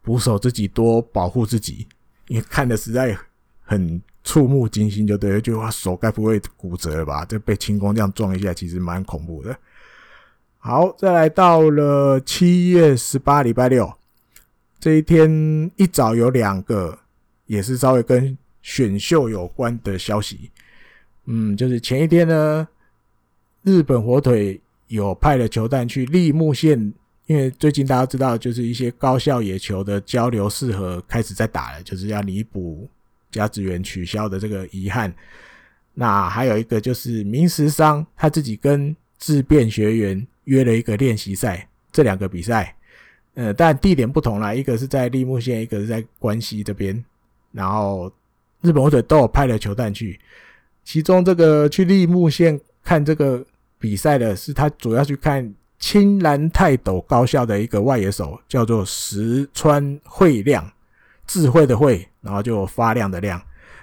[0.00, 1.86] 捕手自己多保护自己，
[2.28, 3.14] 因为看的实在
[3.60, 7.26] 很触目惊心，就对，就哇手该不会骨折了吧？
[7.26, 9.54] 这被清宫这样撞一下，其实蛮恐怖的。
[10.64, 13.92] 好，再来到了七月十八礼拜六
[14.78, 16.96] 这一天一早有两个
[17.46, 20.52] 也是稍微跟选秀有关的消息，
[21.24, 22.68] 嗯，就是前一天呢。
[23.64, 26.94] 日本火腿有派了球探去立木县，
[27.26, 32.88] 因为最近大家知道，就是一些高校野球的交流适合开始在打了，就是要弥补
[33.32, 35.12] 甲子园取消的这个遗憾。
[35.94, 42.74] 那还有一个就是明石商他自己跟自辩学员约了一个练习赛，这两个比赛，
[43.34, 47.04] 呃，但地点不同啦，一个是在栃木县，一个是在关西这边。
[47.52, 48.12] 然后
[48.60, 50.20] 日本火腿都有派了球探去，
[50.84, 53.44] 其中这个去栃木县看这个。
[53.82, 60.72] 比赛的是他主要去看青蓝泰斗高校的一个外野手，叫做石川惠亮，
[61.26, 63.42] 智慧的慧，然后就发亮的亮。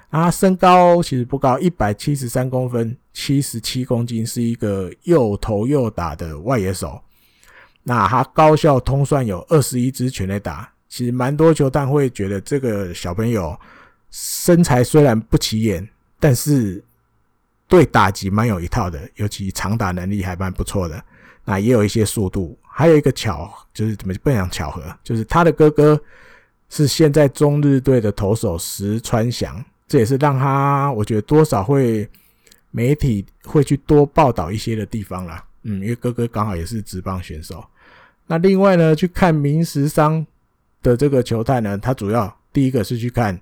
[0.09, 7.01] 啊身高其实不高，一百七十三公分，七十七公斤，是一个又投又打的外野手。
[7.83, 13.59] 那他高校通算有二十一支全垒打，其实蛮多球探会觉得这个小朋友
[14.11, 15.89] 身材虽然不起眼，
[16.19, 16.81] 但是。
[17.71, 20.99] 对打击蛮有一套的，尤其长打能力还蛮不错的。
[21.45, 26.01] 那也有一些速度，还有一个巧，就是怎么不讲巧合，就是他的哥哥
[26.67, 32.09] 是现在中日队的投手石川翔，这也是让他我觉得多少会
[32.71, 35.43] 媒体会去多报道一些的地方啦。
[35.63, 37.63] 嗯，因为哥哥刚好也是职棒选手。
[38.27, 40.25] 那另外呢，去看明石商
[40.81, 43.39] 的这个球探呢，他主要第一个是去看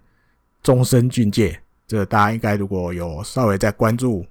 [0.63, 4.25] 中森俊介，这大家应该如果有稍微在关注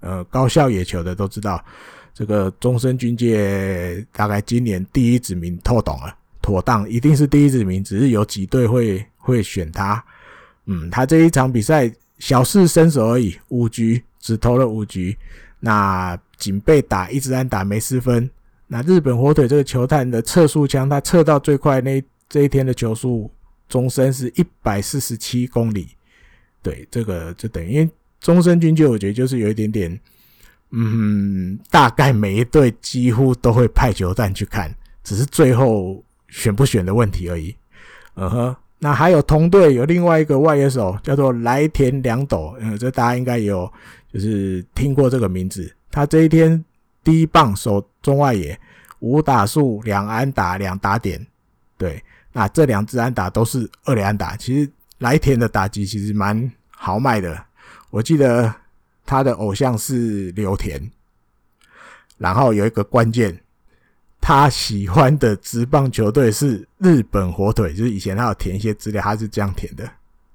[0.00, 1.64] 呃高校野球的都知道，
[2.12, 10.04] 这个中森俊介大概今年第一指名透懂了，妥当一定是第一指名，只是有几队会会选他。
[10.66, 15.16] 嗯，他这一场比赛小试身手而已，五局只投了五局，
[15.58, 18.30] 那仅被打一支安打没失分。
[18.68, 23.28] 那日本火腿这个球探的测速枪，他测到最快那这一天的球速，
[23.68, 25.88] 中森是一百四十七公里。
[26.62, 27.90] 对，这个就等于，因为
[28.20, 30.00] 中身军就，我觉得就是有一点点，
[30.70, 37.56] 嗯，大概每一队几乎都会派球探去看，只是最后选不选的问题而已。
[38.14, 43.72] 嗯哼，那还有同队有另外一个外野手叫做来田良斗，嗯，这大家应该有
[44.12, 46.64] 就是听过这个名字，他这一天。
[47.02, 48.60] 第一棒守中外野，
[48.98, 51.26] 五打数两安打两打点，
[51.78, 54.36] 对，那这两支安打都是二垒安打。
[54.36, 57.42] 其实来田的打击其实蛮豪迈的，
[57.88, 58.54] 我记得
[59.06, 60.78] 他的偶像是刘田，
[62.18, 63.40] 然后有一个关键，
[64.20, 69.90] 他喜欢的职棒球队是日本火腿，就是以前他有填一些资料，他是这样填的。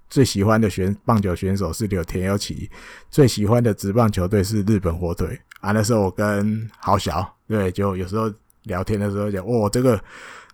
[0.09, 2.69] 最喜欢的选棒球选手是柳田优起，
[3.11, 5.71] 最喜欢的职棒球队是日本火腿啊。
[5.71, 8.31] 那时候我跟豪小对，就有时候
[8.63, 10.01] 聊天的时候讲，哦，这个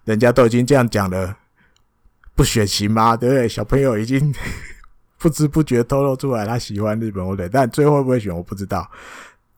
[0.05, 1.35] 人家都已经这样讲了，
[2.35, 3.15] 不选行吗？
[3.15, 3.47] 对不对？
[3.47, 4.33] 小朋友已经
[5.19, 8.89] 不知不觉透露出来他喜欢日本火腿，但最后会不会选我不知道，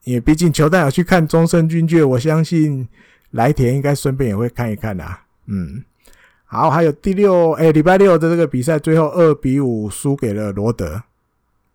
[0.03, 2.87] 因为毕竟球探有去看中森俊介，我相信
[3.33, 5.83] 来田应该顺便也会看一看呐，嗯。
[6.45, 11.01] 好，还有第六，哎、礼拜六的这个比赛，最后二比五输给了罗德。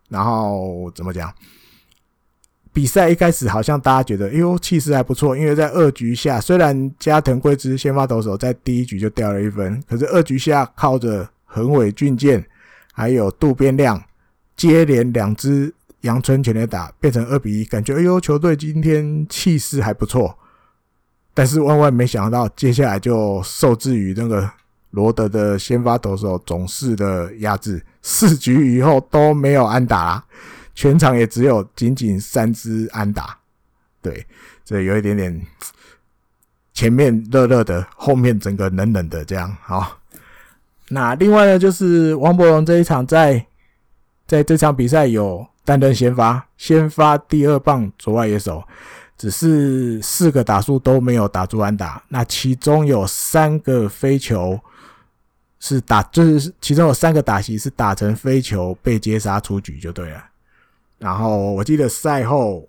[0.07, 1.33] 然后怎么讲？
[2.71, 12.45] 比赛一开始好像大家觉得，哎呦，气势还不错，因为在二局下，虽然加藤贵之先发投手在第一局就掉了一分，可是二局下靠着横尾俊健
[12.93, 14.01] 还有渡边亮
[14.55, 20.39] 接连两支阳春全垒打，变成二比一，感觉哎呦，球队今天气势还不错。
[21.39, 24.51] 但是万万没想到，接下来就受制于那个。
[24.91, 30.21] 罗德的先发投手总是的压制，四局以后都没有安打，
[30.73, 33.37] 全场也只有仅仅三支安打。
[34.01, 34.25] 对，
[34.65, 35.41] 这有一点点
[36.73, 39.55] 前面热热的，后面整个冷冷的这样。
[39.61, 39.99] 好，
[40.87, 43.45] 那另外呢，就是王柏融这一场在
[44.25, 48.63] 在这场比赛有担任先发，先发第二棒左外野手，
[49.19, 54.59] 只是四个打数都没有打住安打，那其中有三个飞球。
[55.61, 60.23] 是打，就是其中有三个打席是打成飞球被接杀出局就对了。
[60.97, 62.65] 然后我记得赛后，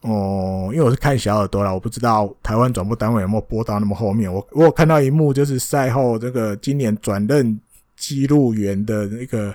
[0.00, 4.32] 哦、因为我是看小耳朵啦，我不知道台湾转播单位有没有播到那么后面。
[4.32, 7.60] 我我有看到一幕，就是赛后这个今年转任
[7.94, 9.54] 记录员的那个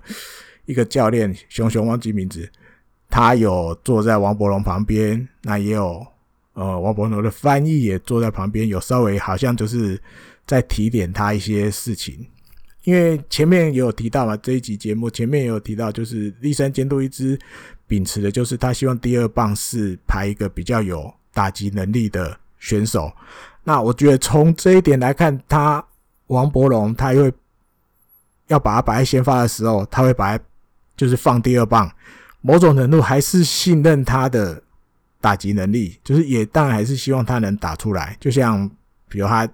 [0.68, 2.48] 一个教练，熊熊忘记名字，
[3.10, 6.06] 他有坐在王柏融旁边，那也有
[6.56, 10.02] 呃王柏融的翻译也坐在旁边，有稍微好像就是
[10.48, 12.26] 在提点他一些事情。
[12.84, 17.38] 因为前面也有提到嘛，这一集节目前面也有提到，就是立山监督一直
[17.88, 23.12] 秉持的就是他希望第二棒是排一个比较有打击能力的选手。
[23.64, 25.84] 那我觉得从这一点来看，他
[26.28, 27.34] 王柏融他会
[28.48, 30.40] 要把他摆在先发的时候，他会把
[30.96, 31.92] 就是放第二棒，
[32.42, 34.62] 某种程度还是信任他的
[35.26, 38.16] 打击能力，就是也当然还是希望他能打出来。
[38.20, 38.70] 就像
[39.10, 39.50] 比如他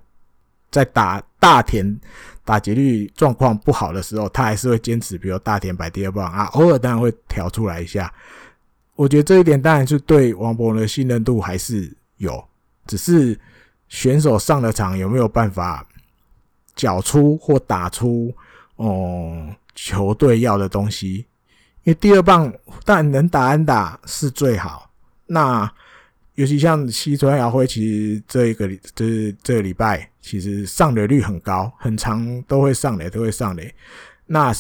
[0.70, 1.98] 在打大田。
[2.44, 8.12] 打击率状况不好的时候，他还是会坚持，比如大田摆第二棒啊，偶尔当然会调出来一下。
[8.96, 12.44] 我觉得这一点当然是对王博文的信任度还是有，
[12.88, 13.40] 只是
[13.88, 15.88] 选手上了场有没有办法
[16.76, 18.34] 缴出或打出
[18.78, 21.28] 哦、球队要的东西？
[21.84, 22.52] 因为第二棒
[22.84, 24.91] 但能打安打是最好。
[25.32, 25.72] 那
[26.36, 30.10] 尤其像西川遥辉，其实这一个就是这个礼拜。
[30.20, 33.74] 其实上垒率很高，很长都会上垒，都会上垒。
[34.28, 34.54] 那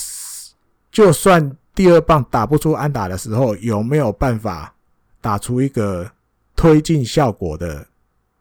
[0.91, 4.73] 就算第二棒打不出安打的时候，有没有办法
[5.21, 6.11] 打出一个
[6.55, 7.85] 推进效果的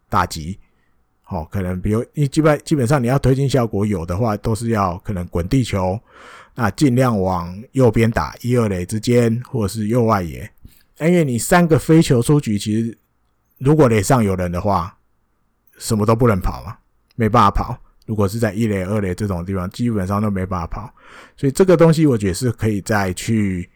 [0.08, 0.58] 打击？
[1.28, 6.00] 哦，可能比如你基本基本上你要推进效果有的话，都是要可能滚地球，
[6.54, 10.50] 那尽量往右边打，一二垒之间或者是右外野。
[11.08, 12.96] 因为你三个飞球出局，其实
[13.58, 14.98] 如果垒上有人的话，
[15.78, 16.76] 什么都不能跑嘛。
[17.16, 20.94] 没办法跑，如果是在一垒、二垒这种地方，基本上都没办法跑。
[21.36, 23.68] 所以这个东西我觉得是可以再去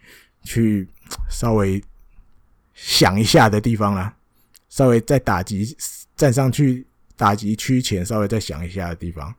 [0.42, 0.88] 去
[1.30, 1.82] 稍微
[2.72, 4.14] 想一下的地方啦，
[4.70, 5.76] 稍微在打击
[6.16, 9.34] 站上去打击区前稍微再想一下的地方，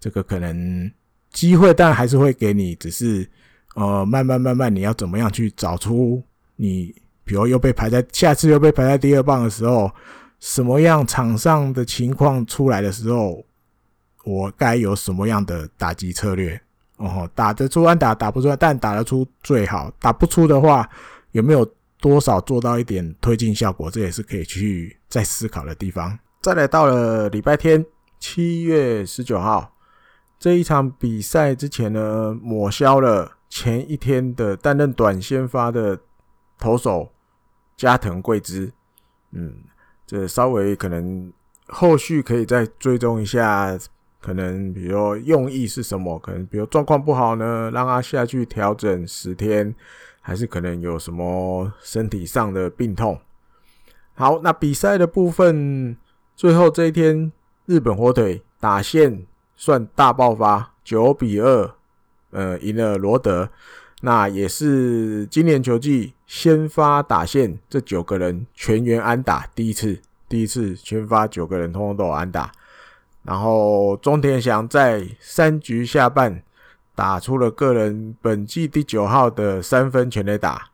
[0.00, 0.90] 这个可能
[1.30, 3.28] 机会但还是会给你，只是
[3.74, 6.20] 呃慢慢慢慢你要怎么样去找出
[6.56, 6.92] 你，
[7.26, 9.90] 比如又被排在下次又被排在第二棒的时候。
[10.38, 13.42] 什么样场上的情况出来的时候，
[14.22, 16.60] 我该有什么样的打击策略？
[16.98, 19.90] 哦，打得出安打，打不出来，但打得出最好。
[19.98, 20.86] 打不出的话，
[21.32, 21.66] 有没有
[21.98, 23.90] 多少做到一点推进效果？
[23.90, 26.16] 这也是可以去再思考的地方。
[26.42, 27.84] 再来到了礼拜天，
[28.20, 29.74] 七月十九号
[30.38, 35.98] 这一场比赛之前呢，抹消了前一天的担任短先发的
[36.58, 37.10] 投手
[37.76, 38.72] 加藤贵之，
[39.32, 39.54] 嗯。
[40.08, 41.32] 这稍微可能
[41.66, 43.76] 后续可以再追踪一下，
[44.20, 46.16] 可能比如用意是什么？
[46.20, 49.74] 可能比如状况不好呢，让他下去调整十天，
[50.20, 53.20] 还是可能有什么身体上的病痛？
[54.14, 55.96] 好，那比赛的部分，
[56.36, 57.32] 最后这一天，
[57.64, 61.74] 日本火腿打线算大爆发，九比二，
[62.30, 63.50] 呃，赢了罗德。
[64.02, 72.52] 那也是今年球季先发打线这九个人全员安打，第一次，第一次先发九个人通通都有安打。
[73.22, 76.42] 然后中田翔在三局下半
[76.94, 80.68] 打出了个人本季第九号的三分全垒打，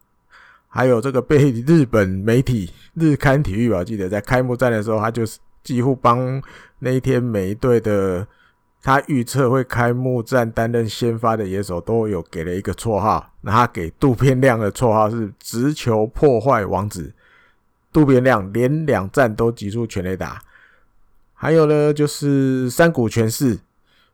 [0.69, 6.43] 还有这个被日本媒体日刊体育吧，记得在开幕战的时候，他就是几乎帮
[6.81, 8.27] 那一天每一队的。
[8.83, 17.13] 他预测会开幕战担任先发的野手都有给了一个绰号，那他给渡边亮的绰号是“直球破坏王子”。
[17.93, 20.43] 渡边亮连两战都击出全垒打，
[21.35, 23.59] 还有呢，就是山谷全是，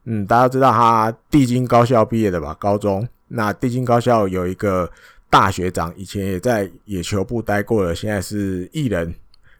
[0.04, 2.52] 嗯，大家知道他帝京高校毕业的吧？
[2.58, 4.90] 高中，那帝京高校有一个
[5.30, 9.14] 大学长，以前也在野球部待过了，现在是艺人，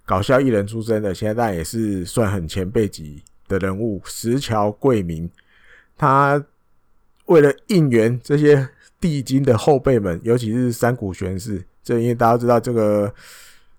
[0.04, 3.22] 搞笑艺人出身的，现在当然也是算很前辈级。
[3.48, 5.28] 的人物石桥贵明，
[5.96, 6.44] 他
[7.26, 8.68] 为了应援这些
[9.00, 13.12] 帝京的后辈们，尤其是山谷玄士，这因为大家知道这个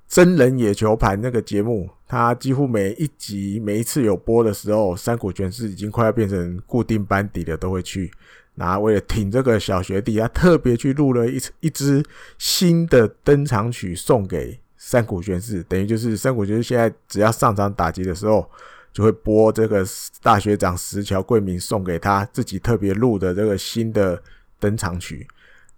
[0.07, 8.11] 真人野球盘那个节目，他几乎每一集每一次有播的时候，山谷玄士已经快要变成固定班底了，都会去。
[8.55, 12.03] 那为了挺这个小学弟，他特别去录了一一支
[12.38, 18.47] 新的登场曲送给山谷玄士，等于就是山谷玄士现在只要上场打击的时候。
[18.91, 19.85] 就会播这个
[20.21, 24.21] 大学长石桥贵明送给他自己特别录的这个新的
[24.59, 25.27] 登场曲。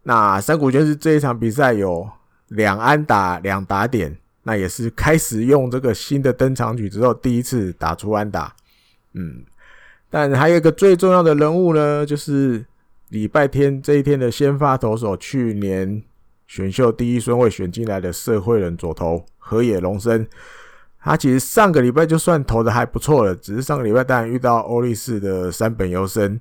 [0.03, 2.09] 那山谷玄士这一场比赛有
[2.47, 8.55] 两安打两打点，那也是开始用这个新的登场曲之后第一次打出安打。
[9.14, 9.43] 嗯，
[10.09, 12.66] 但还有一个最重要的人物呢，就是
[13.09, 16.01] 礼拜天这一天的先发投手，去年
[16.47, 20.26] 选秀第一顺位选进来的社会人左投河野龙生。
[21.04, 26.39] 他其实上个礼拜就算投的还不错了，只是上个礼拜当然遇到欧力士的山本优生，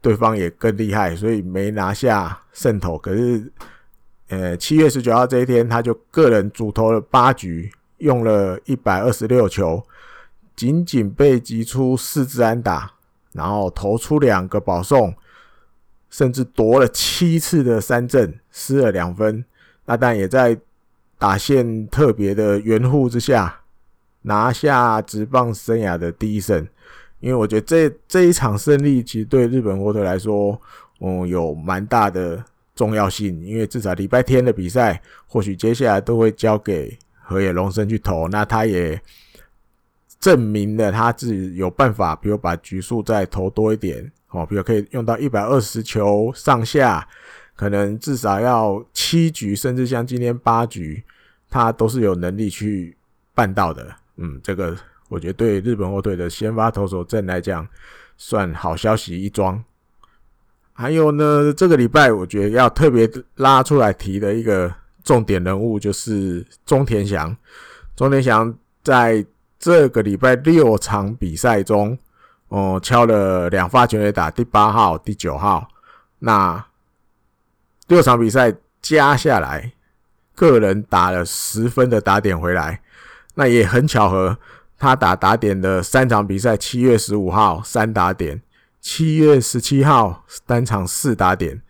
[0.00, 2.98] 对方也更厉害，所以没拿下胜投。
[2.98, 3.52] 可是，
[4.26, 9.80] 呃，七月十九号这一天，他就个人主投了八局，用了一百二十六球，
[10.56, 12.90] 仅仅被击出四支安打，
[13.32, 15.14] 然后投出两个保送，
[16.10, 19.44] 甚至夺了七次的三振，失了两分。
[19.84, 20.58] 那但也在
[21.16, 23.58] 打线特别的援护之下。
[24.22, 26.66] 拿下职棒生涯的第一胜，
[27.20, 30.60] 因为我觉得这这一场胜利其实对日本火腿来说，
[31.00, 32.42] 嗯，有蛮大的
[32.74, 33.42] 重要性。
[33.44, 39.00] 因为至少礼拜天的比赛，或许接下来都会交给河野龙生去投，那他也
[40.18, 47.08] 证明了他自己有办法，比如把局数再投多一点，哦，比如可以用到一百二十球上下，
[47.56, 51.02] 可能至少要七局，甚至像今天八局，
[51.48, 52.94] 他都是有能力去
[53.34, 53.96] 办到的。
[54.22, 54.76] 嗯，这个
[55.08, 57.66] 我觉得对日本火腿的先发投手阵来讲，
[58.18, 59.64] 算好消息一桩。
[60.74, 67.34] 还有呢，这个礼拜我觉得要特别拉出来提的一个重点人物就是中田翔。
[67.96, 69.24] 中田翔在
[69.58, 71.98] 这个礼拜六场比赛中，
[72.48, 75.66] 哦，敲了两发全垒打，第八号、第九号。
[76.18, 76.62] 那
[77.88, 79.72] 六场比赛加下来，
[80.34, 82.82] 个人打了十分的打点回来。
[83.34, 84.38] 那也很巧合，
[84.78, 88.42] 他打打点的三场比赛，七月十五号三打点，
[88.80, 91.62] 七月十七号单场四打点，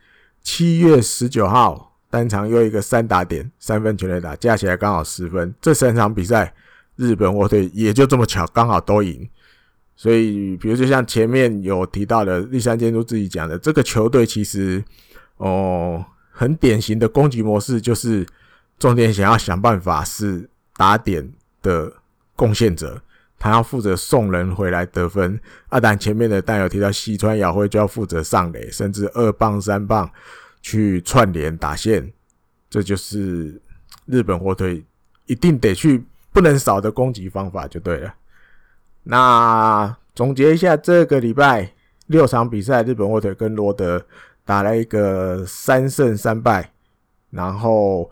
[0.43, 5.55] 七月十九号单场又一个三打点，三分全垒打，加起来刚好十分。
[5.61, 6.53] 这三场比赛，
[6.97, 9.29] 日本火腿也就这么巧，刚好都赢。
[9.97, 14.83] 所以，比如就像前面有提到的，立山监督自己讲的，这个球队其实
[15.37, 18.27] 哦，很典型的攻击模式就是
[18.79, 21.31] 重点想要想办法是打点
[21.63, 21.93] 的
[22.37, 23.01] 贡献者，
[23.39, 25.41] 他要负责送人回来得分。
[25.69, 30.11] 阿、啊、但前面的但有提到西川遥辉就要负责上垒，甚至二棒三棒
[30.63, 32.13] 去串联打线，
[32.69, 33.61] 这就是
[34.07, 34.85] 日本火腿
[35.27, 38.15] 一定得去不能少的攻击方法就对了。
[39.05, 41.73] 那总结一下，这个礼拜
[42.07, 44.05] 六场比赛，日本火腿跟罗德
[44.45, 46.73] 打了一个三胜三败，
[47.31, 48.11] 然后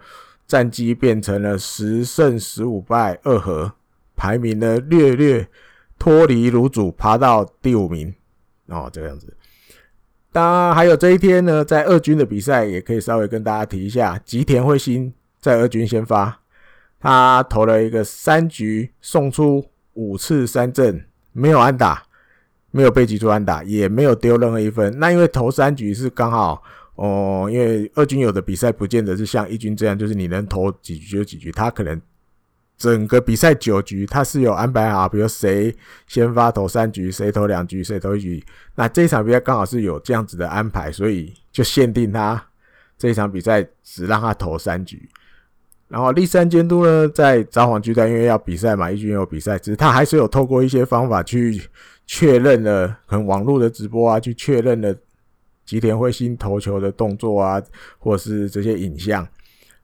[0.49, 3.75] 战绩变成了十胜十五败二和，
[4.17, 5.47] 排名呢略略
[5.99, 8.13] 脱离芦主，爬到第五名
[8.67, 9.37] 哦，这个样子。
[10.33, 16.41] 当然还有这一天呢，在二军的比赛也可以稍微跟大家提一下，吉田辉星在二军先发，
[16.99, 19.65] 他投了一个三局送出。
[19.95, 22.05] 五次三振，没有安打，
[22.71, 24.97] 没有被击出安打，也没有丢任何一分。
[25.01, 26.63] 那因为投三局是刚好
[26.99, 31.53] 哦，因为二军有的比赛不见得是像一军这样，就是你能投几局就几局。
[31.53, 32.01] 他可能
[32.77, 35.73] 整个比赛九局，他是有安排好，比如谁
[36.09, 38.45] 先发投三局，谁投两局，谁投一局。
[38.75, 42.45] 那这一场比赛刚好是有这样子的安排，所以就限定他
[42.99, 45.09] 这一场比赛只让他投三局。
[45.87, 51.63] 然后立三监督呢，在札幌巨蛋，因为要比赛嘛，一军有比赛，只是他还是有透过一些方法去
[52.09, 54.93] 确认了，可能网络的直播啊，去确认了
[55.69, 57.63] 吉田辉星投球的动作啊，
[57.99, 59.29] 或是这些影像，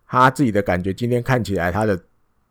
[0.07, 2.03] 他自己的感觉，今天看起来他的，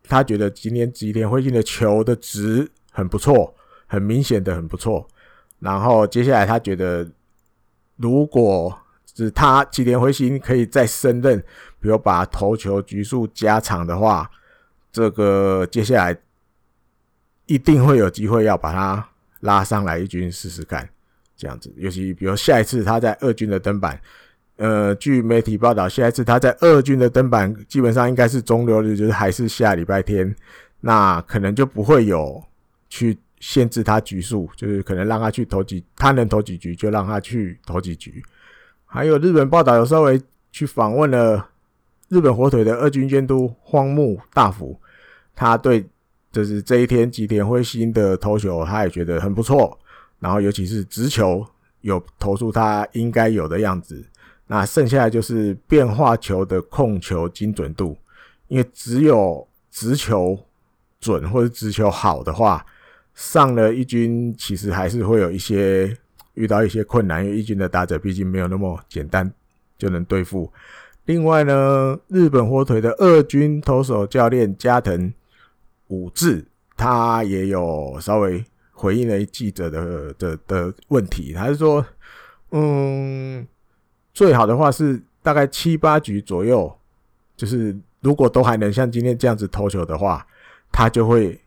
[0.03, 3.51] 他觉得今天吉田辉星的球的值很不错，
[3.87, 5.07] 很明显的很不错。
[5.57, 7.09] 然后接下来他觉得，
[7.95, 8.77] 如果
[9.15, 11.39] 是他吉田辉星可以再升任，
[11.79, 14.29] 比如把投球局数加长的话，
[14.91, 16.15] 这个接下来
[17.47, 19.09] 一定会有机会要把他
[19.39, 20.87] 拉上来一军试试看，
[21.43, 21.69] 这样子。
[21.75, 23.99] 尤其比如下一次他在二军的登板，
[24.55, 30.33] 呃，据媒体报道，下一次他在二军的登板基本上应该是中六日，就是还是下礼拜天，
[30.79, 32.41] 那可能就不会有
[32.87, 38.23] 去限制他局数，就是可能让他去投几，他能投几局就让他去投几局。
[38.85, 40.21] 还有日本报道有稍微
[40.51, 41.49] 去访问了
[42.07, 44.79] 日本火腿的二军监督荒木大辅，
[45.35, 45.85] 他对
[46.31, 49.77] 就是这一天吉田辉星的投球，他也觉得很不错。
[50.23, 51.45] 然后尤其是直球
[51.81, 54.01] 有投出他应该有的样子。
[54.47, 57.97] 那剩下的就是变化球的控球精准度，
[58.47, 60.39] 因为只有直球
[61.01, 62.65] 准或者直球好的话，
[63.13, 65.95] 上了一军其实还是会有一些。
[66.35, 69.31] 遇到一些困难，因为一军的打者毕竟没有那么简单
[69.77, 70.51] 就能对付。
[71.05, 75.13] 另外呢，日本火腿的二军投手教练加藤
[75.89, 76.43] 武志，
[76.75, 78.43] 他也有稍微
[78.73, 81.31] 回应了记者的的的问题。
[81.31, 81.85] 他是说，
[82.51, 83.47] 嗯，
[84.13, 86.77] 最好的话是大概七八局左右，
[87.37, 90.27] 就是如果都还能像今天这样子投球的话，
[90.71, 91.39] 他就会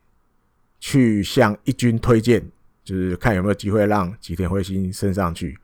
[0.80, 2.42] 去向一军推荐。
[2.84, 5.58] 就是看有没有机会让吉田辉星升上去。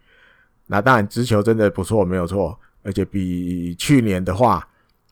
[0.67, 4.69] 那当然，直球真的不错，没有错，而且比去年的话，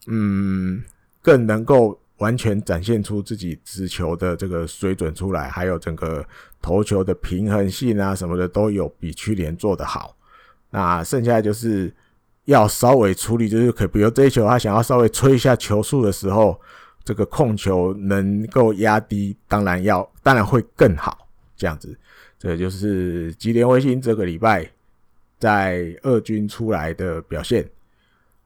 [0.08, 0.82] 嗯，
[1.22, 6.24] 更能够完全展现出自己直球的这个水准出来，还有整个
[6.62, 10.16] 投球的平衡性啊什么的都有比去年做得好。
[10.70, 11.92] 那剩下就是
[12.44, 16.60] 要稍微处理，就是可比如这一球他想要稍微吹一下球速的时候，
[17.02, 21.26] 这个控球能够压低，当然要，当然会更好。
[21.56, 21.98] 这样子，
[22.38, 24.70] 这就是吉田辉星这个礼拜
[25.38, 27.68] 在二军出来的表现。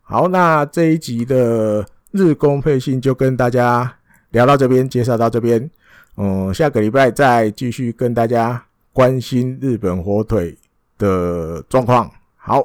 [0.00, 3.92] 好，那这一集的日工配信就跟大家
[4.30, 5.68] 聊到这边，介绍到这边。
[6.16, 10.56] 嗯，下个礼拜再继续跟大家关心日本火腿
[10.96, 12.08] 的状况。
[12.36, 12.62] 好，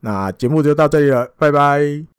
[0.00, 2.13] 那节目就到这里了，拜拜。